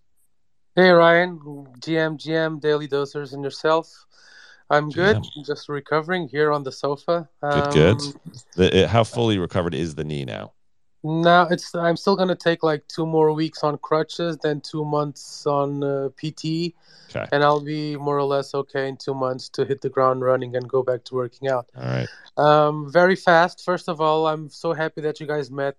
[0.75, 1.39] Hey Ryan,
[1.79, 3.91] GM, GM, Daily Dosers, and yourself.
[4.69, 5.17] I'm good.
[5.17, 5.45] GM.
[5.45, 7.27] Just recovering here on the sofa.
[7.41, 8.01] Good, good.
[8.01, 8.21] Um,
[8.55, 10.53] The, it, how fully recovered is the knee now?
[11.03, 15.45] Now it's I'm still gonna take like two more weeks on crutches, then two months
[15.47, 16.73] on uh, PT,
[17.09, 17.25] Okay.
[17.31, 20.55] and I'll be more or less okay in two months to hit the ground running
[20.55, 21.67] and go back to working out.
[21.75, 22.07] All right.
[22.37, 23.63] Um, very fast.
[23.63, 25.77] First of all, I'm so happy that you guys met.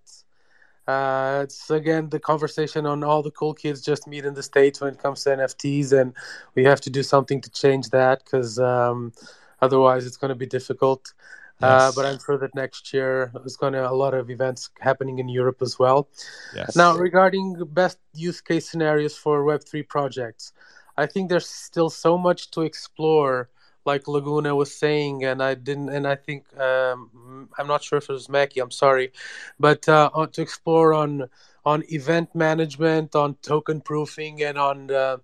[0.87, 4.81] Uh, it's again the conversation on all the cool kids just meet in the states
[4.81, 6.13] when it comes to NFTs, and
[6.55, 9.13] we have to do something to change that because um,
[9.61, 11.13] otherwise it's going to be difficult.
[11.61, 11.95] Uh, Yes.
[11.95, 15.29] but I'm sure that next year there's going to a lot of events happening in
[15.29, 16.09] Europe as well.
[16.55, 16.75] Yes.
[16.75, 20.53] Now, regarding best use case scenarios for Web3 projects,
[20.97, 23.49] I think there's still so much to explore,
[23.85, 28.09] like Laguna was saying, and I didn't, and I think um, I'm not sure if
[28.09, 28.59] it was Mackie.
[28.59, 29.11] I'm sorry,
[29.59, 31.29] but uh, on, to explore on
[31.65, 35.17] on event management, on token proofing, and on uh,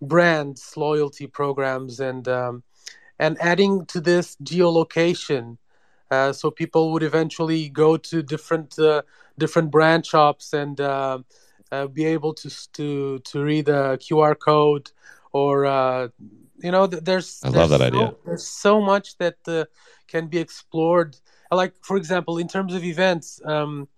[0.00, 2.62] brands loyalty programs, and um,
[3.18, 5.58] and adding to this geolocation.
[6.10, 9.02] Uh, so people would eventually go to different uh,
[9.38, 11.18] different brand shops and uh,
[11.72, 14.90] uh, be able to to to read a QR code
[15.32, 16.08] or uh,
[16.62, 18.14] you know th- there's I love there's that so- idea.
[18.26, 19.64] There's so much that uh,
[20.08, 21.16] can be explored.
[21.52, 23.88] Like for example, in terms of events, um,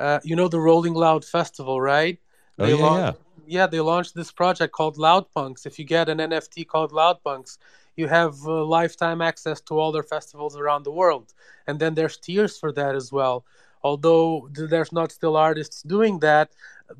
[0.00, 2.18] uh, you know the Rolling Loud Festival, right?
[2.58, 3.66] Oh, yeah, launched, yeah.
[3.66, 5.66] They launched this project called Loud Punks.
[5.66, 7.58] If you get an NFT called Loud Punks,
[7.96, 11.32] you have uh, lifetime access to all their festivals around the world.
[11.66, 13.44] And then there's tiers for that as well.
[13.82, 16.52] Although there's not still artists doing that,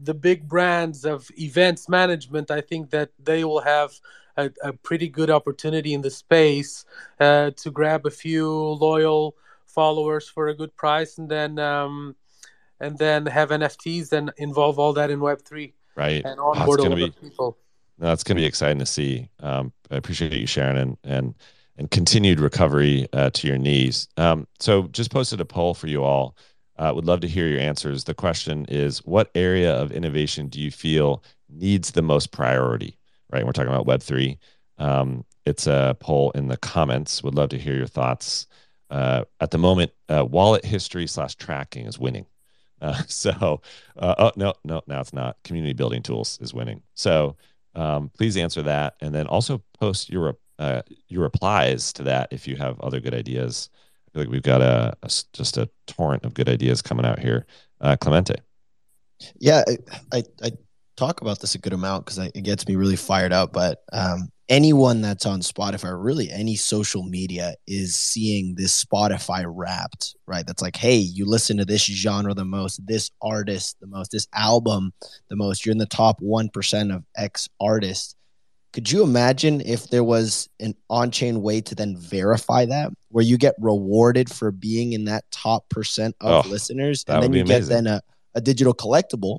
[0.02, 3.92] the big brands of events management, I think that they will have
[4.36, 6.84] a, a pretty good opportunity in the space
[7.20, 12.16] uh, to grab a few loyal followers for a good price, and then um,
[12.80, 16.24] and then have NFTs and involve all that in Web three Right.
[16.24, 17.56] and Oh, onboard a lot be of people.
[17.98, 19.28] No, it's gonna be exciting to see.
[19.40, 21.34] Um, I appreciate you sharing and and
[21.76, 24.08] and continued recovery uh, to your knees.
[24.16, 26.36] Um, so just posted a poll for you all.
[26.76, 28.04] Uh, would love to hear your answers.
[28.04, 32.98] The question is, what area of innovation do you feel needs the most priority?
[33.32, 33.44] Right.
[33.44, 34.38] We're talking about Web three.
[34.78, 37.22] Um, it's a poll in the comments.
[37.22, 38.46] Would love to hear your thoughts.
[38.90, 42.26] Uh, at the moment, uh, wallet history slash tracking is winning.
[42.80, 43.62] Uh, so,
[43.96, 45.38] uh, oh no, no, now it's not.
[45.42, 46.82] Community building tools is winning.
[46.94, 47.34] So,
[47.74, 52.46] um, please answer that, and then also post your uh, your replies to that if
[52.46, 53.70] you have other good ideas.
[53.74, 57.18] I feel like we've got a, a just a torrent of good ideas coming out
[57.18, 57.46] here.
[57.80, 58.36] Uh, Clemente.
[59.38, 60.50] Yeah, I, I, I
[60.96, 63.52] talk about this a good amount because it gets me really fired up.
[63.52, 69.44] But um, anyone that's on Spotify, or really any social media, is seeing this Spotify
[69.46, 70.46] wrapped, right?
[70.46, 74.28] That's like, hey, you listen to this genre the most, this artist the most, this
[74.34, 74.92] album
[75.28, 75.64] the most.
[75.64, 78.14] You're in the top 1% of X artists.
[78.72, 83.24] Could you imagine if there was an on chain way to then verify that, where
[83.24, 87.44] you get rewarded for being in that top percent of oh, listeners, and then you
[87.44, 88.02] get then a,
[88.34, 89.38] a digital collectible,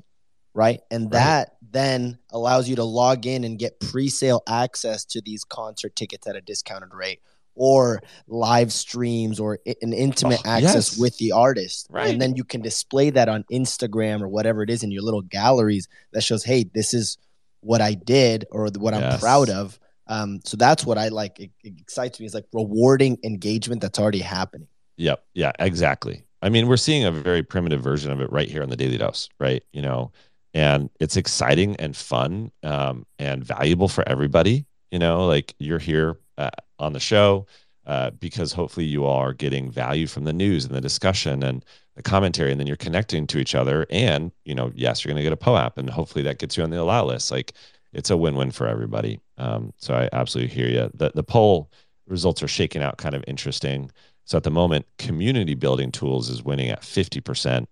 [0.54, 0.80] right?
[0.90, 1.12] And right.
[1.12, 6.26] that then allows you to log in and get pre-sale access to these concert tickets
[6.26, 7.20] at a discounted rate
[7.54, 10.98] or live streams or an intimate oh, access yes.
[10.98, 11.86] with the artist.
[11.90, 12.08] Right.
[12.10, 15.22] And then you can display that on Instagram or whatever it is in your little
[15.22, 17.18] galleries that shows, hey, this is
[17.60, 19.78] what I did or what I'm proud of.
[20.06, 21.40] Um, so that's what I like.
[21.40, 22.26] It, it excites me.
[22.26, 24.68] Is like rewarding engagement that's already happening.
[24.98, 25.24] Yep.
[25.34, 25.52] Yeah.
[25.58, 26.26] Exactly.
[26.42, 28.98] I mean, we're seeing a very primitive version of it right here on the Daily
[28.98, 29.64] Dose, right?
[29.72, 30.12] You know,
[30.56, 36.18] and it's exciting and fun um, and valuable for everybody you know like you're here
[36.38, 37.46] uh, on the show
[37.86, 41.64] uh, because hopefully you all are getting value from the news and the discussion and
[41.94, 45.22] the commentary and then you're connecting to each other and you know yes you're going
[45.22, 47.30] to get a poap and hopefully that gets you on the allow list.
[47.30, 47.52] Like
[47.92, 49.20] it's a win-win for everybody.
[49.38, 51.70] Um, so i absolutely hear you the, the poll
[52.06, 53.90] results are shaking out kind of interesting.
[54.24, 57.66] So at the moment community building tools is winning at 50%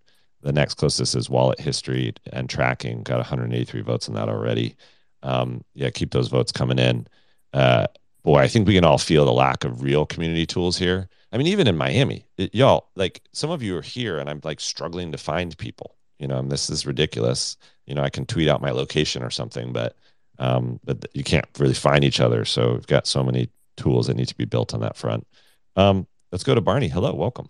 [0.45, 3.03] the next closest is wallet history and tracking.
[3.03, 4.76] Got 183 votes on that already.
[5.22, 7.07] Um, yeah, keep those votes coming in.
[7.55, 7.86] Uh,
[8.22, 11.09] boy, I think we can all feel the lack of real community tools here.
[11.32, 14.40] I mean, even in Miami, it, y'all, like some of you are here, and I'm
[14.45, 15.97] like struggling to find people.
[16.18, 17.57] You know, and this is ridiculous.
[17.86, 19.97] You know, I can tweet out my location or something, but
[20.38, 22.45] um, but you can't really find each other.
[22.45, 25.26] So we've got so many tools that need to be built on that front.
[25.74, 26.88] Um, let's go to Barney.
[26.88, 27.49] Hello, welcome.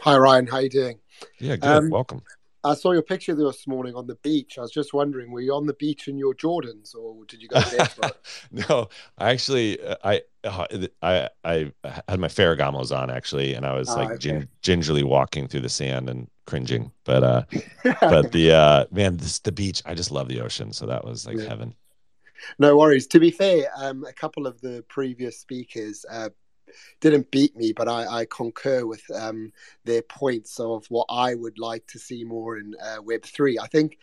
[0.00, 0.98] Hi Ryan, how you doing?
[1.38, 1.68] Yeah, good.
[1.68, 2.22] Um, Welcome.
[2.64, 4.56] I saw your picture this morning on the beach.
[4.56, 7.48] I was just wondering, were you on the beach in your Jordans, or did you
[7.48, 8.10] go there?
[8.68, 8.88] no,
[9.18, 10.66] I actually, uh, I, uh,
[11.02, 11.72] I, I
[12.08, 14.18] had my Ferragamos on actually, and I was ah, like okay.
[14.18, 16.90] gin- gingerly walking through the sand and cringing.
[17.04, 17.42] But, uh,
[18.00, 19.82] but the uh, man, this the beach.
[19.84, 21.48] I just love the ocean, so that was like yeah.
[21.48, 21.74] heaven.
[22.58, 23.06] No worries.
[23.08, 26.30] To be fair, um, a couple of the previous speakers, uh,
[27.00, 29.52] didn't beat me, but I, I concur with um,
[29.84, 33.58] their points of what I would like to see more in uh, Web three.
[33.58, 33.98] I think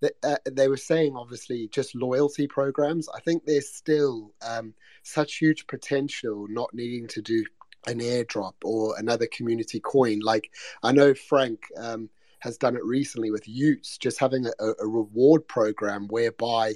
[0.00, 3.08] that uh, they were saying obviously just loyalty programs.
[3.08, 7.44] I think there's still um, such huge potential not needing to do
[7.86, 10.20] an airdrop or another community coin.
[10.20, 10.50] Like
[10.82, 11.64] I know Frank.
[11.76, 12.10] Um,
[12.40, 16.74] has done it recently with y00ts, just having a, a reward program whereby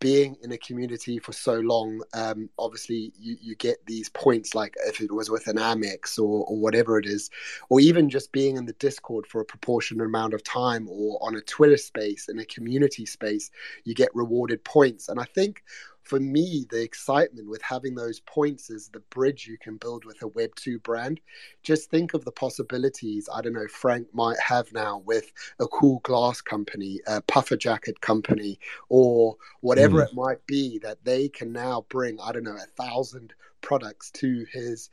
[0.00, 4.74] being in a community for so long, um, obviously you, you get these points like
[4.86, 7.30] if it was with an Amex or, or whatever it is,
[7.68, 11.36] or even just being in the Discord for a proportionate amount of time or on
[11.36, 13.50] a Twitter space, in a community space,
[13.84, 15.08] you get rewarded points.
[15.08, 15.62] And I think
[16.08, 20.22] for me, the excitement with having those points is the bridge you can build with
[20.22, 21.20] a Web2 brand.
[21.62, 25.30] Just think of the possibilities, I don't know, Frank might have now with
[25.60, 30.08] a cool glass company, a puffer jacket company, or whatever mm.
[30.08, 34.46] it might be that they can now bring, I don't know, a thousand products to
[34.50, 34.88] his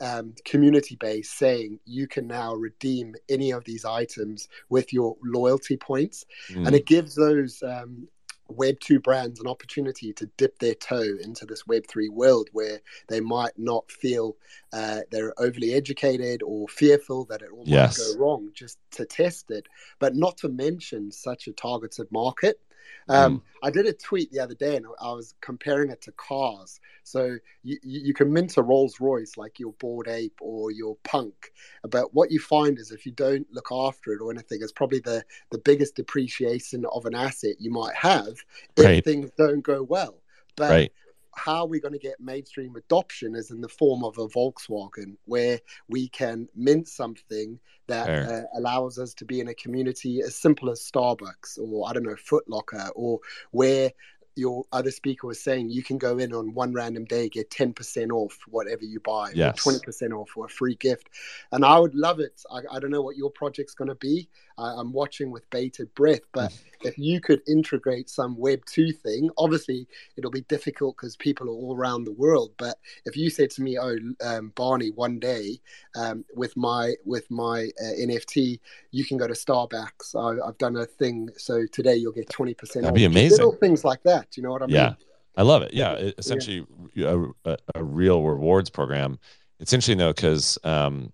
[0.00, 5.78] um, community base saying you can now redeem any of these items with your loyalty
[5.78, 6.26] points.
[6.52, 6.66] Mm.
[6.66, 8.06] And it gives those um,
[8.48, 12.80] Web 2 brands an opportunity to dip their toe into this Web 3 world where
[13.08, 14.36] they might not feel
[14.72, 17.98] uh, they're overly educated or fearful that it all yes.
[17.98, 19.66] might go wrong just to test it,
[19.98, 22.60] but not to mention such a targeted market.
[23.08, 23.42] Um, mm.
[23.62, 26.80] I did a tweet the other day and I was comparing it to cars.
[27.02, 31.52] So you, you can mint a Rolls Royce like your Bored Ape or your Punk,
[31.90, 35.00] but what you find is if you don't look after it or anything, it's probably
[35.00, 38.36] the, the biggest depreciation of an asset you might have
[38.76, 39.04] if right.
[39.04, 40.16] things don't go well.
[40.56, 40.92] But right
[41.38, 45.60] how we're going to get mainstream adoption is in the form of a Volkswagen, where
[45.88, 50.70] we can mint something that uh, allows us to be in a community as simple
[50.70, 53.20] as Starbucks or I don't know Footlocker, or
[53.50, 53.90] where
[54.38, 58.10] your other speaker was saying you can go in on one random day get 10%
[58.12, 59.66] off whatever you buy yes.
[59.66, 61.08] or 20% off or a free gift.
[61.50, 62.40] And i would love it.
[62.50, 64.28] I, I don't know what your project's going to be
[64.58, 66.20] I, am watching with bated breath.
[66.32, 66.52] But
[66.82, 69.86] if you could integrate some Web two thing, obviously
[70.16, 72.52] it'll be difficult because people are all around the world.
[72.58, 75.60] But if you said to me, "Oh, um, Barney, one day
[75.96, 80.14] um, with my with my uh, NFT, you can go to Starbucks.
[80.14, 82.84] I, have done a thing, so today you'll get twenty percent.
[82.84, 83.38] That'd be amazing.
[83.38, 84.36] Little things like that.
[84.36, 84.76] You know what I mean?
[84.76, 84.94] Yeah.
[85.36, 85.72] I love it.
[85.72, 87.26] Yeah, it, essentially yeah.
[87.44, 89.20] A, a, a, real rewards program.
[89.60, 91.12] It's interesting though because um,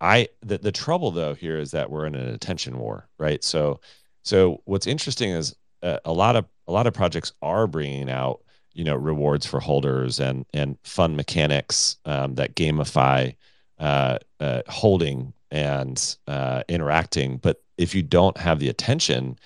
[0.00, 3.42] I the, the trouble though here is that we're in an attention war, right?
[3.42, 3.80] So
[4.22, 8.40] so what's interesting is uh, a lot of a lot of projects are bringing out
[8.72, 13.34] you know rewards for holders and and fun mechanics um, that gamify
[13.78, 17.38] uh, uh, holding and uh, interacting.
[17.38, 19.38] But if you don't have the attention,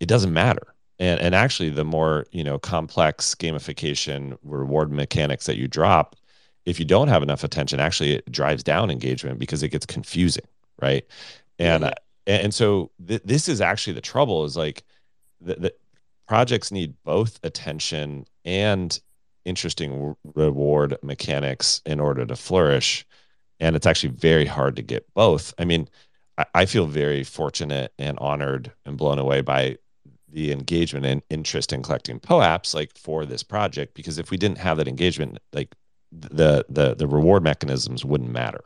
[0.00, 5.56] it doesn't matter and and actually the more you know complex gamification reward mechanics that
[5.56, 6.16] you drop
[6.66, 10.44] if you don't have enough attention actually it drives down engagement because it gets confusing
[10.80, 11.06] right
[11.58, 11.88] and yeah.
[11.88, 11.94] Uh,
[12.26, 14.82] and so th- this is actually the trouble is like
[15.42, 15.74] the, the
[16.26, 18.98] projects need both attention and
[19.44, 23.04] interesting reward mechanics in order to flourish
[23.60, 25.86] and it's actually very hard to get both i mean
[26.38, 29.76] I, I feel very fortunate and honored and blown away by
[30.34, 34.58] the engagement and interest in collecting POAPs like for this project because if we didn't
[34.58, 35.74] have that engagement, like
[36.20, 38.64] the the the reward mechanisms wouldn't matter.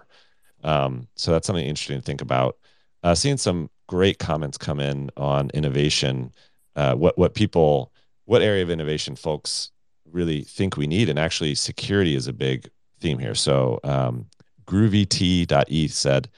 [0.65, 2.57] Um, so that's something interesting to think about.
[3.03, 6.33] Uh, seeing some great comments come in on innovation,
[6.77, 7.93] uh, what what people,
[8.25, 9.71] what area of innovation folks
[10.11, 12.69] really think we need, and actually security is a big
[13.01, 13.35] theme here.
[13.35, 14.27] So um,
[14.67, 16.29] GroovyT.e said,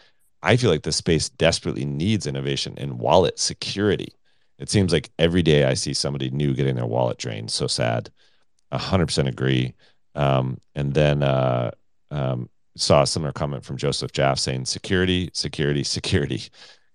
[0.42, 4.14] "I feel like the space desperately needs innovation in wallet security."
[4.58, 7.50] It seems like every day I see somebody new getting their wallet drained.
[7.50, 8.10] So sad.
[8.72, 9.74] A hundred percent agree.
[10.14, 11.70] Um, and then uh,
[12.10, 16.42] um, saw a similar comment from Joseph Jaffe saying security, security, security,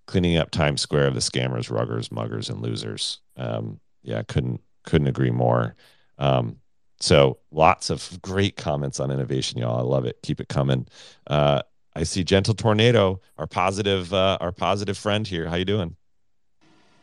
[0.07, 3.19] cleaning up Times Square of the scammers, ruggers, muggers, and losers.
[3.37, 5.75] Um, yeah, couldn't couldn't agree more.
[6.17, 6.57] Um,
[6.99, 9.79] so lots of great comments on innovation, y'all.
[9.79, 10.19] I love it.
[10.23, 10.87] Keep it coming.
[11.27, 11.61] Uh,
[11.95, 15.47] I see Gentle Tornado, our positive, uh, our positive friend here.
[15.47, 15.95] How you doing?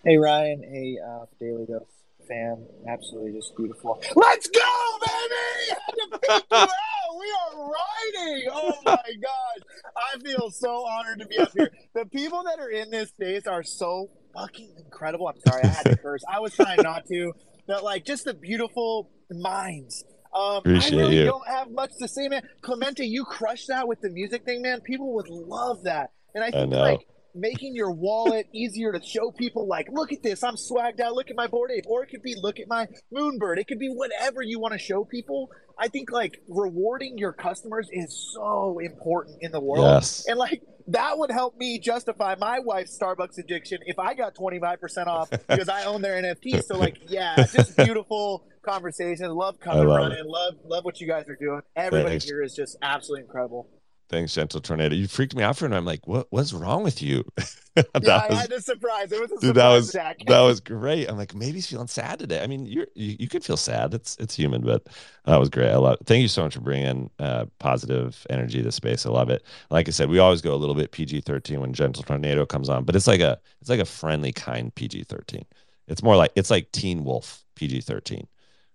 [0.04, 1.86] Hey Ryan, hey uh, Daily Dose
[2.28, 4.00] fan, absolutely just beautiful.
[4.16, 6.66] Let's go, baby!
[7.18, 8.48] We are riding.
[8.50, 9.64] Oh my god,
[9.96, 11.70] I feel so honored to be up here.
[11.94, 15.28] The people that are in this space are so fucking incredible.
[15.28, 16.22] I'm sorry, I had to curse.
[16.28, 17.32] I was trying not to,
[17.66, 20.04] but like just the beautiful minds.
[20.34, 21.24] Um, Appreciate I really you.
[21.26, 22.42] don't have much to say, man.
[22.62, 24.80] Clemente, you crushed that with the music thing, man.
[24.80, 29.30] People would love that, and I think I like making your wallet easier to show
[29.30, 32.08] people like look at this i'm swagged out look at my Bored Ape or it
[32.08, 35.50] could be look at my moonbird it could be whatever you want to show people.
[35.78, 39.84] I think like rewarding your customers is so important in the world.
[39.84, 40.26] Yes.
[40.28, 45.06] and like that would help me justify my wife's starbucks addiction if i got 25%
[45.06, 50.10] off because i own their nft so like yeah just beautiful conversation love coming love
[50.10, 50.24] running.
[50.24, 51.60] love love what you guys are doing.
[51.76, 52.24] Everybody Thanks.
[52.24, 53.68] here is just absolutely incredible
[54.12, 54.94] Thanks, Gentle Tornado.
[54.94, 55.78] You freaked me out for a minute.
[55.78, 56.26] I'm like, what?
[56.28, 57.24] What's wrong with you?
[57.76, 59.10] yeah, I was, had to surprise.
[59.10, 60.18] It was a dude, that was attack.
[60.26, 61.08] that was great.
[61.08, 62.42] I'm like, maybe he's feeling sad today.
[62.42, 63.94] I mean, you're you, you could feel sad.
[63.94, 64.86] It's it's human, but
[65.24, 65.70] that was great.
[65.70, 65.96] I love.
[65.98, 66.06] It.
[66.06, 69.06] Thank you so much for bringing uh, positive energy to space.
[69.06, 69.44] I love it.
[69.70, 72.84] Like I said, we always go a little bit PG-13 when Gentle Tornado comes on,
[72.84, 75.42] but it's like a it's like a friendly, kind PG-13.
[75.88, 78.26] It's more like it's like Teen Wolf PG-13,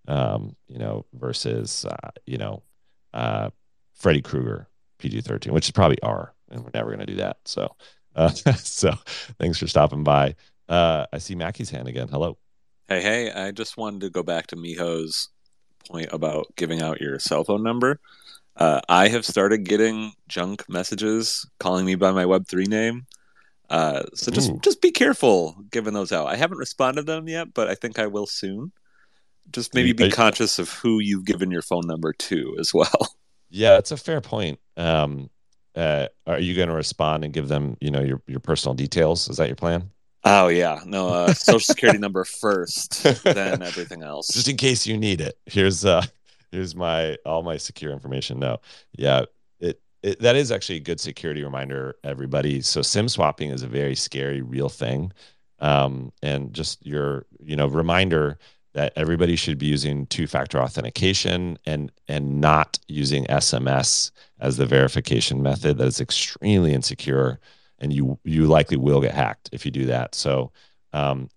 [0.08, 2.64] um, you know, versus uh, you know,
[3.14, 3.52] uh,
[3.94, 4.68] Freddy Krueger
[5.00, 7.38] PG 13, which is probably R, and we're never going to do that.
[7.46, 7.76] So,
[8.16, 8.94] uh, so
[9.40, 10.36] thanks for stopping by.
[10.68, 12.08] Uh, I see Mackie's hand again.
[12.08, 12.38] Hello.
[12.88, 15.30] Hey, hey, I just wanted to go back to Miho's
[15.90, 18.00] point about giving out your cell phone number.
[18.56, 23.06] Uh, I have started getting junk messages calling me by my Web3 name.
[23.70, 24.60] Uh, so just Ooh.
[24.62, 26.28] just be careful giving those out.
[26.28, 28.72] I haven't responded to them yet, but I think I will soon.
[29.52, 33.16] Just maybe be you- conscious of who you've given your phone number to as well.
[33.50, 34.60] Yeah, it's a fair point.
[34.76, 35.30] Um,
[35.76, 39.30] uh, are you going to respond and give them, you know, your your personal details?
[39.30, 39.92] Is that your plan?
[40.24, 44.28] Oh yeah, no, uh, social security number first, then everything else.
[44.28, 45.38] Just in case you need it.
[45.46, 46.06] Here's uh,
[46.52, 48.40] here's my all my secure information.
[48.40, 48.58] No,
[48.98, 49.26] yeah,
[49.60, 52.62] it, it that is actually a good security reminder, everybody.
[52.62, 55.14] So sim swapping is a very scary, real thing,
[55.60, 58.40] um, and just your you know reminder
[58.78, 65.42] that everybody should be using two-factor authentication and and not using SMS as the verification
[65.42, 65.80] method.
[65.80, 67.40] That is extremely insecure,
[67.80, 70.14] and you you likely will get hacked if you do that.
[70.14, 70.52] So
[70.94, 71.28] um,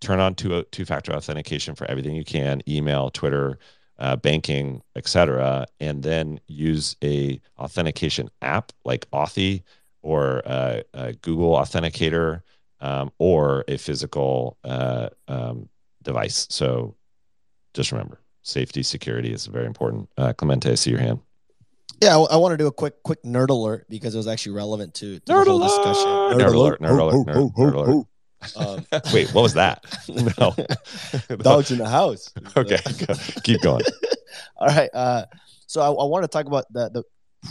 [0.00, 3.58] turn on two two-factor authentication for everything you can: email, Twitter,
[3.98, 9.62] uh, banking, etc., and then use a authentication app like Authy
[10.00, 10.80] or uh,
[11.20, 12.40] Google Authenticator
[12.80, 15.68] um, or a physical uh, um,
[16.08, 16.46] device.
[16.50, 16.96] So
[17.74, 20.08] just remember, safety, security is very important.
[20.16, 21.20] Uh, Clemente, I see your hand.
[22.02, 24.52] Yeah, I, I want to do a quick quick nerd alert because it was actually
[24.56, 25.68] relevant to, to nerd the whole alert!
[25.68, 26.08] discussion.
[26.08, 26.80] Nerd, nerd alert!
[26.80, 27.26] Nerd alert!
[27.26, 28.06] Nerd, nerd alert!
[28.56, 29.84] Um, Wait, what was that?
[30.08, 30.54] No,
[31.38, 32.32] dogs in the house.
[32.56, 32.78] Okay,
[33.42, 33.82] keep going.
[34.56, 34.90] All right.
[34.94, 35.26] Uh,
[35.66, 37.02] so I, I want to talk about the the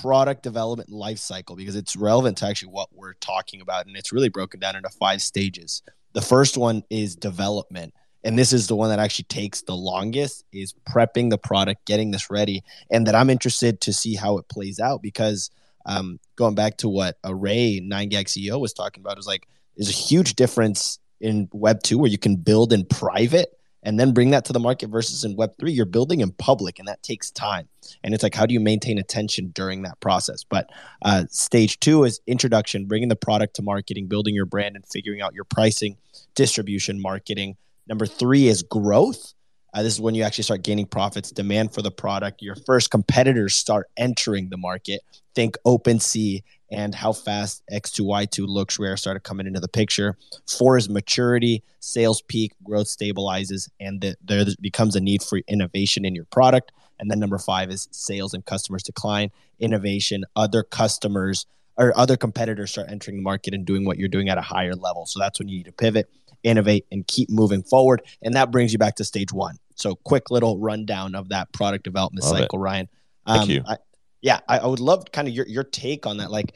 [0.01, 4.11] product development life cycle because it's relevant to actually what we're talking about, and it's
[4.11, 5.83] really broken down into five stages.
[6.13, 7.93] The first one is development
[8.27, 12.11] and this is the one that actually takes the longest is prepping the product getting
[12.11, 15.49] this ready and that i'm interested to see how it plays out because
[15.85, 19.47] um, going back to what array ray 9gag ceo was talking about is like
[19.77, 24.13] there's a huge difference in web 2 where you can build in private and then
[24.13, 27.01] bring that to the market versus in web 3 you're building in public and that
[27.03, 27.69] takes time.
[28.03, 30.43] And it's like how do you maintain attention during that process?
[30.43, 30.69] But
[31.01, 35.21] uh, stage two is introduction bringing the product to marketing building your brand and figuring
[35.21, 35.97] out your pricing
[36.35, 37.55] distribution marketing
[37.87, 39.33] Number three is growth.
[39.73, 42.41] Uh, this is when you actually start gaining profits, demand for the product.
[42.41, 45.01] Your first competitors start entering the market.
[45.35, 50.17] Think OpenSea and how fast X2Y2 Looksrare started coming into the picture.
[50.47, 56.05] Four is maturity, sales peak, growth stabilizes, and the, there becomes a need for innovation
[56.05, 56.71] in your product.
[56.99, 61.45] And then number five is sales and customers decline, innovation, other customers
[61.77, 64.75] or other competitors start entering the market and doing what you're doing at a higher
[64.75, 65.05] level.
[65.05, 66.09] So that's when you need to pivot
[66.43, 68.01] innovate, and keep moving forward.
[68.21, 69.57] And that brings you back to stage one.
[69.75, 72.61] So, quick little rundown of that product development love cycle, it.
[72.61, 72.89] Ryan.
[73.25, 73.63] Um, Thank you.
[73.67, 73.77] I,
[74.21, 76.31] yeah, I, I would love kind of your, your take on that.
[76.31, 76.55] Like,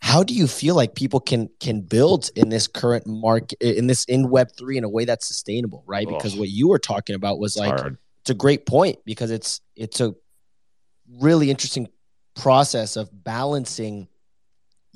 [0.00, 4.04] how do you feel like people can can build in this current market in this
[4.04, 7.38] in web 3 in a way that's sustainable right because what you were talking about
[7.38, 7.98] was like hard.
[8.20, 10.14] it's a great point because it's it's a
[11.20, 11.88] really interesting
[12.34, 14.06] process of balancing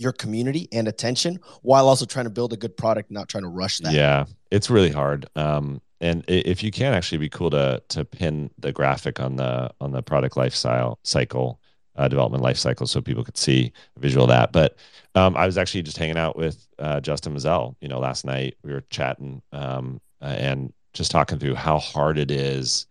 [0.00, 3.50] your community and attention while also trying to build a good product, not trying to
[3.50, 3.92] rush that.
[3.92, 5.28] Yeah, it's really hard.
[5.36, 9.70] Um, and if you can actually be cool to to pin the graphic on the
[9.80, 11.60] on the product lifestyle cycle
[11.96, 14.52] uh, development life cycle so people could see a visual of that.
[14.52, 14.76] But
[15.14, 18.56] um, I was actually just hanging out with uh, Justin Mezzell, you know, last night
[18.62, 22.86] we were chatting um, uh, and just talking through how hard it is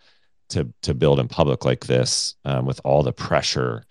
[0.49, 3.83] to to build in public like this um, with all the pressure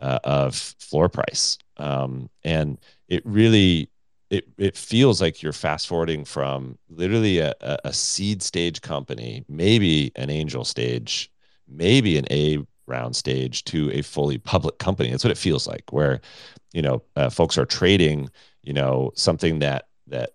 [0.00, 3.90] uh, of floor price um, and it really
[4.30, 7.54] it it feels like you're fast forwarding from literally a,
[7.84, 11.30] a seed stage company, maybe an angel stage,
[11.68, 15.10] maybe an A round stage to a fully public company.
[15.10, 16.20] That's what it feels like, where
[16.72, 18.30] you know uh, folks are trading,
[18.62, 20.30] you know, something that that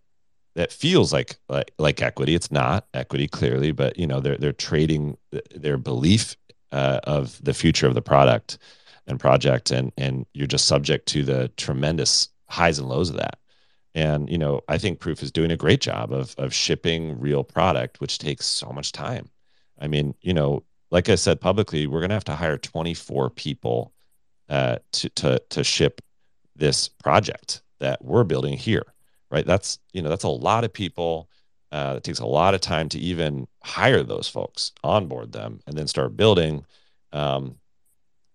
[0.56, 2.36] that feels like like like equity.
[2.36, 5.18] It's not equity clearly, but you know they're they're trading
[5.56, 6.36] their belief
[6.72, 8.58] uh, of the future of the product
[9.10, 13.40] and project and and you're just subject to the tremendous highs and lows of that.
[13.96, 17.44] And you know i think proof is doing a great job of of shipping real
[17.44, 19.30] product which takes so much time.
[19.80, 23.30] I mean you know like i said publicly we're going to have to hire 24
[23.32, 23.94] people
[24.50, 26.02] uh, to to to ship
[26.56, 28.94] this project that we're building here
[29.32, 29.46] right?
[29.46, 31.30] That's you know that's a lot of people.
[31.72, 35.78] Uh, it takes a lot of time to even hire those folks onboard them and
[35.78, 36.66] then start building.
[37.14, 37.56] Um,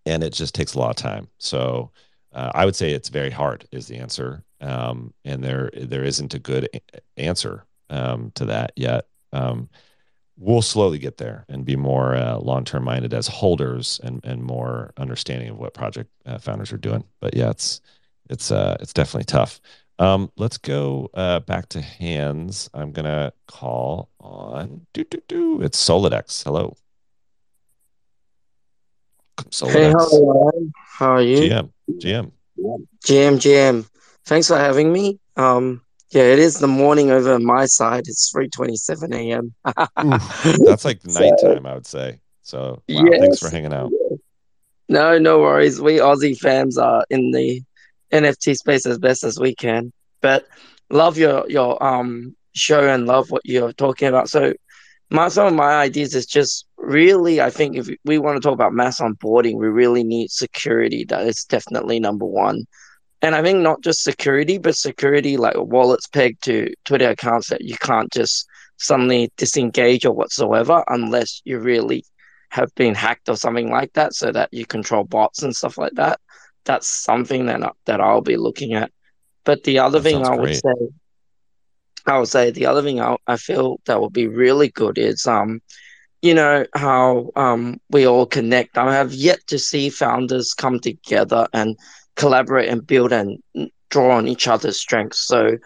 [0.06, 1.28] and it just takes a lot of time.
[1.38, 1.90] So
[2.32, 6.34] uh, I would say it's very hard is the answer, um, and there there isn't
[6.34, 9.06] a good a- answer um, to that yet.
[9.32, 9.68] Um,
[10.36, 14.42] we'll slowly get there and be more uh, long term minded as holders and and
[14.42, 17.04] more understanding of what project uh, founders are doing.
[17.20, 17.80] But yeah, it's
[18.30, 19.60] it's uh, it's definitely tough.
[20.00, 22.68] Um, let's go uh, back to hands.
[22.74, 25.62] I'm gonna call on do do do.
[25.62, 26.42] It's Solidex.
[26.44, 26.76] Hello.
[29.54, 30.50] So hey, how,
[30.98, 31.38] how are you?
[31.38, 32.32] GM, GM,
[33.04, 33.88] GM, GM.
[34.26, 35.20] Thanks for having me.
[35.36, 35.80] Um,
[36.10, 38.08] yeah, it is the morning over my side.
[38.08, 39.54] It's three twenty-seven a.m.
[39.64, 42.18] That's like nighttime, I would say.
[42.42, 43.20] So, wow, yes.
[43.20, 43.92] thanks for hanging out.
[44.88, 45.80] No, no worries.
[45.80, 47.62] We Aussie fans are in the
[48.10, 49.92] NFT space as best as we can.
[50.20, 50.48] But
[50.90, 54.28] love your your um show and love what you're talking about.
[54.28, 54.52] So,
[55.10, 58.54] my some of my ideas is just really, I think if we want to talk
[58.54, 61.04] about mass onboarding, we really need security.
[61.04, 62.66] That is definitely number one.
[63.22, 67.62] And I think not just security, but security like wallets pegged to Twitter accounts that
[67.62, 72.04] you can't just suddenly disengage or whatsoever unless you really
[72.50, 75.94] have been hacked or something like that, so that you control bots and stuff like
[75.94, 76.20] that.
[76.64, 78.92] That's something that that I'll be looking at.
[79.44, 80.74] But the other that thing I would say,
[82.06, 85.26] I would say the other thing I, I feel that would be really good is
[85.26, 85.60] um
[86.24, 88.78] you know how um, we all connect.
[88.78, 91.76] I have yet to see founders come together and
[92.16, 93.42] collaborate and build and
[93.90, 95.26] draw on each other's strengths.
[95.26, 95.58] So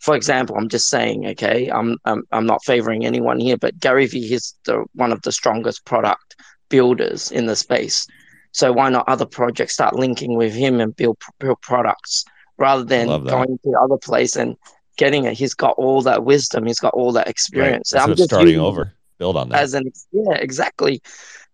[0.00, 4.06] for example, I'm just saying, okay, I'm I'm, I'm not favoring anyone here, but Gary
[4.06, 6.34] Vee is the one of the strongest product
[6.70, 8.04] builders in the space.
[8.50, 12.24] So why not other projects start linking with him and build build products
[12.58, 14.56] rather than going to other place and
[14.96, 15.34] getting it?
[15.34, 16.66] He's got all that wisdom.
[16.66, 17.92] He's got all that experience.
[17.94, 18.02] Right.
[18.02, 18.92] I'm just starting over.
[19.20, 19.60] Build on that.
[19.60, 21.02] As an yeah, exactly.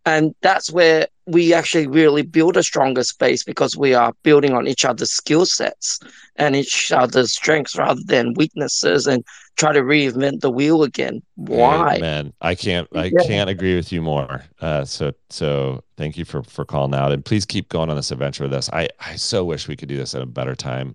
[0.07, 4.69] And that's where we actually really build a stronger space because we are building on
[4.69, 5.99] each other's skill sets
[6.37, 9.25] and each other's strengths rather than weaknesses and
[9.57, 11.23] try to reinvent the wheel again.
[11.35, 11.99] Why?
[11.99, 13.27] man, I can't I yeah.
[13.27, 14.45] can't agree with you more.
[14.61, 18.13] Uh, so so thank you for for calling out and please keep going on this
[18.13, 18.71] adventure with us.
[18.73, 20.95] I I so wish we could do this at a better time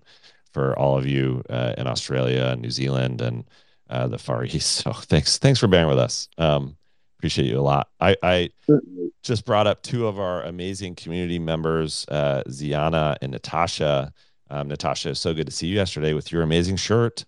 [0.54, 3.44] for all of you uh, in Australia and New Zealand and
[3.92, 4.82] uh, the Far East.
[4.84, 6.28] So thanks thanks for bearing with us.
[6.38, 6.76] Um,
[7.18, 7.88] appreciate you a lot.
[8.00, 8.50] I, I
[9.22, 14.12] just brought up two of our amazing community members, uh, Ziana and Natasha.
[14.50, 17.24] Um, Natasha, so good to see you yesterday with your amazing shirt.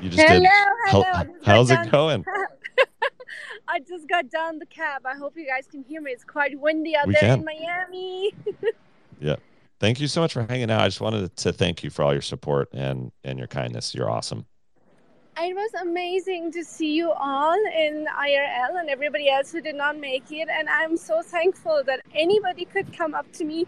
[0.00, 0.48] You just hello, did.
[0.86, 2.24] Hello, How, how's it going?
[3.68, 5.02] I just got down the cab.
[5.04, 6.12] I hope you guys can hear me.
[6.12, 7.38] It's quite windy out We there can.
[7.40, 8.32] in Miami.
[9.20, 9.36] Yeah.
[9.80, 10.82] Thank you so much for hanging out.
[10.82, 13.94] I just wanted to thank you for all your support and and your kindness.
[13.94, 14.44] You're awesome.
[15.38, 19.98] it was amazing to see you all in IRL and everybody else who did not
[19.98, 20.48] make it.
[20.50, 23.66] And I'm so thankful that anybody could come up to me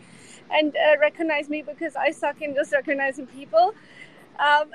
[0.51, 3.75] and uh, recognize me because I suck in just recognizing people.
[4.39, 4.71] Um,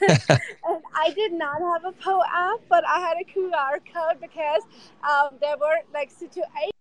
[0.08, 4.62] and I did not have a PO app, but I had a QR code because
[5.08, 6.79] um, there were like situations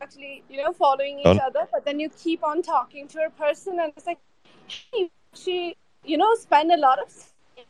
[0.00, 3.78] actually, you know, following each other, but then you keep on talking to a person,
[3.80, 4.18] and it's like,
[4.66, 7.64] hey, she, you know, spend a lot of time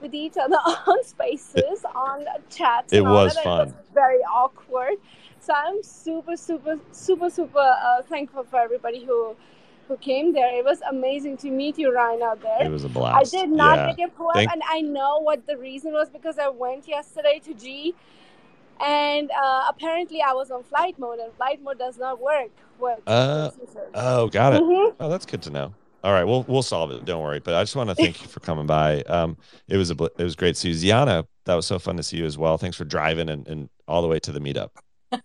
[0.00, 0.56] with each other
[0.86, 2.92] on spaces, on chats.
[2.92, 3.68] it was that, fun.
[3.68, 4.94] It was very awkward.
[5.40, 9.36] So I'm super, super, super, super uh, thankful for everybody who
[9.86, 10.56] who came there.
[10.58, 12.62] It was amazing to meet you, Ryan, out there.
[12.64, 13.34] It was a blast.
[13.34, 13.86] I did not Yeah.
[13.88, 17.38] get your POAP, Thank- and I know what the reason was because I went yesterday
[17.44, 17.94] to G,
[18.80, 22.50] and uh, apparently I was on flight mode, and flight mode does not work.
[22.78, 23.50] With Uh,
[23.94, 24.62] oh, got it.
[24.62, 24.94] Mhm.
[24.98, 25.74] Oh, that's good to know.
[26.02, 27.04] All right, we'll we'll solve it.
[27.04, 27.40] Don't worry.
[27.40, 29.02] But I just want to thank you for coming by.
[29.02, 29.36] Um,
[29.68, 31.26] it was a bl- it was great to see you, Ziana.
[31.44, 32.58] That was so fun to see you as well.
[32.58, 34.70] Thanks for driving and, and all the way to the meetup.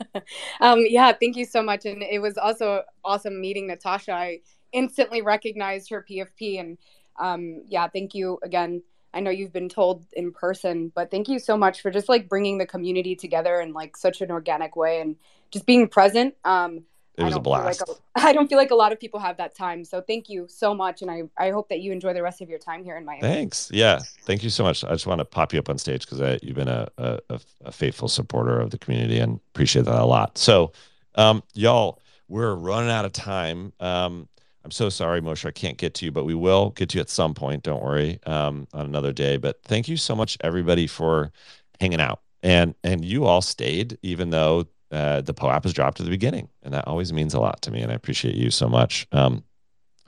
[0.62, 1.86] Um, yeah, thank you so much.
[1.86, 4.12] And it was also awesome meeting Natasha.
[4.12, 4.39] I
[4.72, 6.60] instantly recognized her PFP.
[6.60, 6.78] And
[7.20, 8.84] um, yeah, thank you again.
[9.14, 12.30] I know you've been told in person, but thank you so much for just like
[12.30, 15.16] bringing the community together in like such an organic way and
[15.51, 16.36] just being present.
[16.45, 16.84] Um,
[17.18, 17.82] It was a don't like blast.
[17.89, 17.95] a-
[18.28, 19.84] I don't feel like a lot of people have that time.
[19.84, 21.01] So thank you so much.
[21.01, 23.22] And I, I hope that you enjoy the rest of your time here in Miami.
[23.22, 23.72] Thanks.
[23.74, 24.84] Yeah, thank you so much.
[24.84, 27.39] I just want to pop you up on stage because you've been a, a, a,
[27.66, 30.38] a faithful supporter of the community and appreciate that a lot.
[30.38, 30.72] So,
[31.16, 33.74] um, y'all, we're running out of time.
[33.80, 34.28] Um,
[34.64, 37.01] I'm so sorry, Moshe, I can't get to you, but we will get to you
[37.01, 37.64] at some point.
[37.64, 39.38] Don't worry, um, on another day.
[39.38, 41.32] But thank you so much, everybody, for
[41.80, 46.05] hanging out and and you all stayed, even though uh, the POAP was dropped at
[46.05, 48.68] the beginning, and that always means a lot to me, and I appreciate you so
[48.68, 49.07] much.
[49.12, 49.43] Um,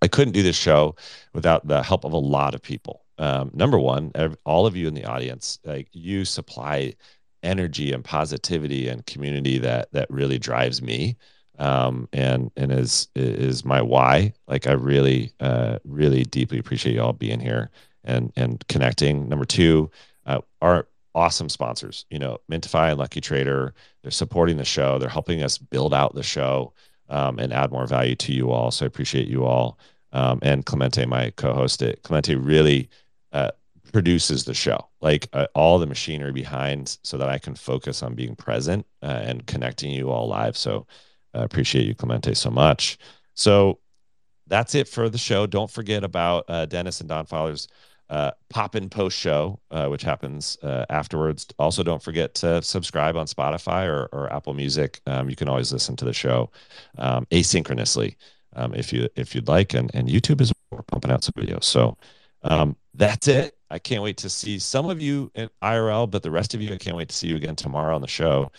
[0.01, 0.95] I couldn't do this show
[1.33, 3.03] without the help of a lot of people.
[3.19, 4.11] Um, number one,
[4.45, 6.95] all of you in the audience, like you supply
[7.43, 11.17] energy and positivity and community that that really drives me,
[11.61, 14.33] um, and and is is my why.
[14.47, 17.69] Like I really, uh, really deeply appreciate you all being here
[18.03, 19.29] and and connecting.
[19.29, 19.91] Number two,
[20.25, 24.97] uh, our awesome sponsors, you know, Mintify and Lucky Trader, they're supporting the show.
[24.97, 26.73] They're helping us build out the show
[27.09, 28.71] um, and add more value to you all.
[28.71, 29.77] So I appreciate you all.
[30.13, 32.89] Um, and Clemente, my co-host, it Clemente really
[33.33, 33.51] uh,
[33.91, 38.15] produces the show, like uh, all the machinery behind, so that I can focus on
[38.15, 40.57] being present uh, and connecting you all live.
[40.57, 40.87] So
[41.33, 42.97] I appreciate you, Clemente, so much.
[43.35, 43.79] So
[44.47, 45.47] that's it for the show.
[45.47, 47.67] Don't forget about uh, Dennis and Don Fowler's
[48.09, 51.47] uh, pop in post show, uh, which happens uh, afterwards.
[51.57, 54.99] Also, don't forget to subscribe on Spotify or, or Apple Music.
[55.07, 56.51] Um, you can always listen to the show
[56.97, 58.17] um, asynchronously
[58.57, 61.63] um, if you if you'd like, and and YouTube is we're pumping out some videos.
[61.63, 61.97] So
[62.43, 63.57] um, that's it.
[63.69, 66.73] I can't wait to see some of you in IRL, but the rest of you,
[66.73, 68.51] I can't wait to see you again tomorrow on the show.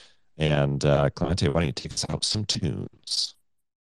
[0.43, 3.37] And uh, Clemente, why don't you take us out with some tunes?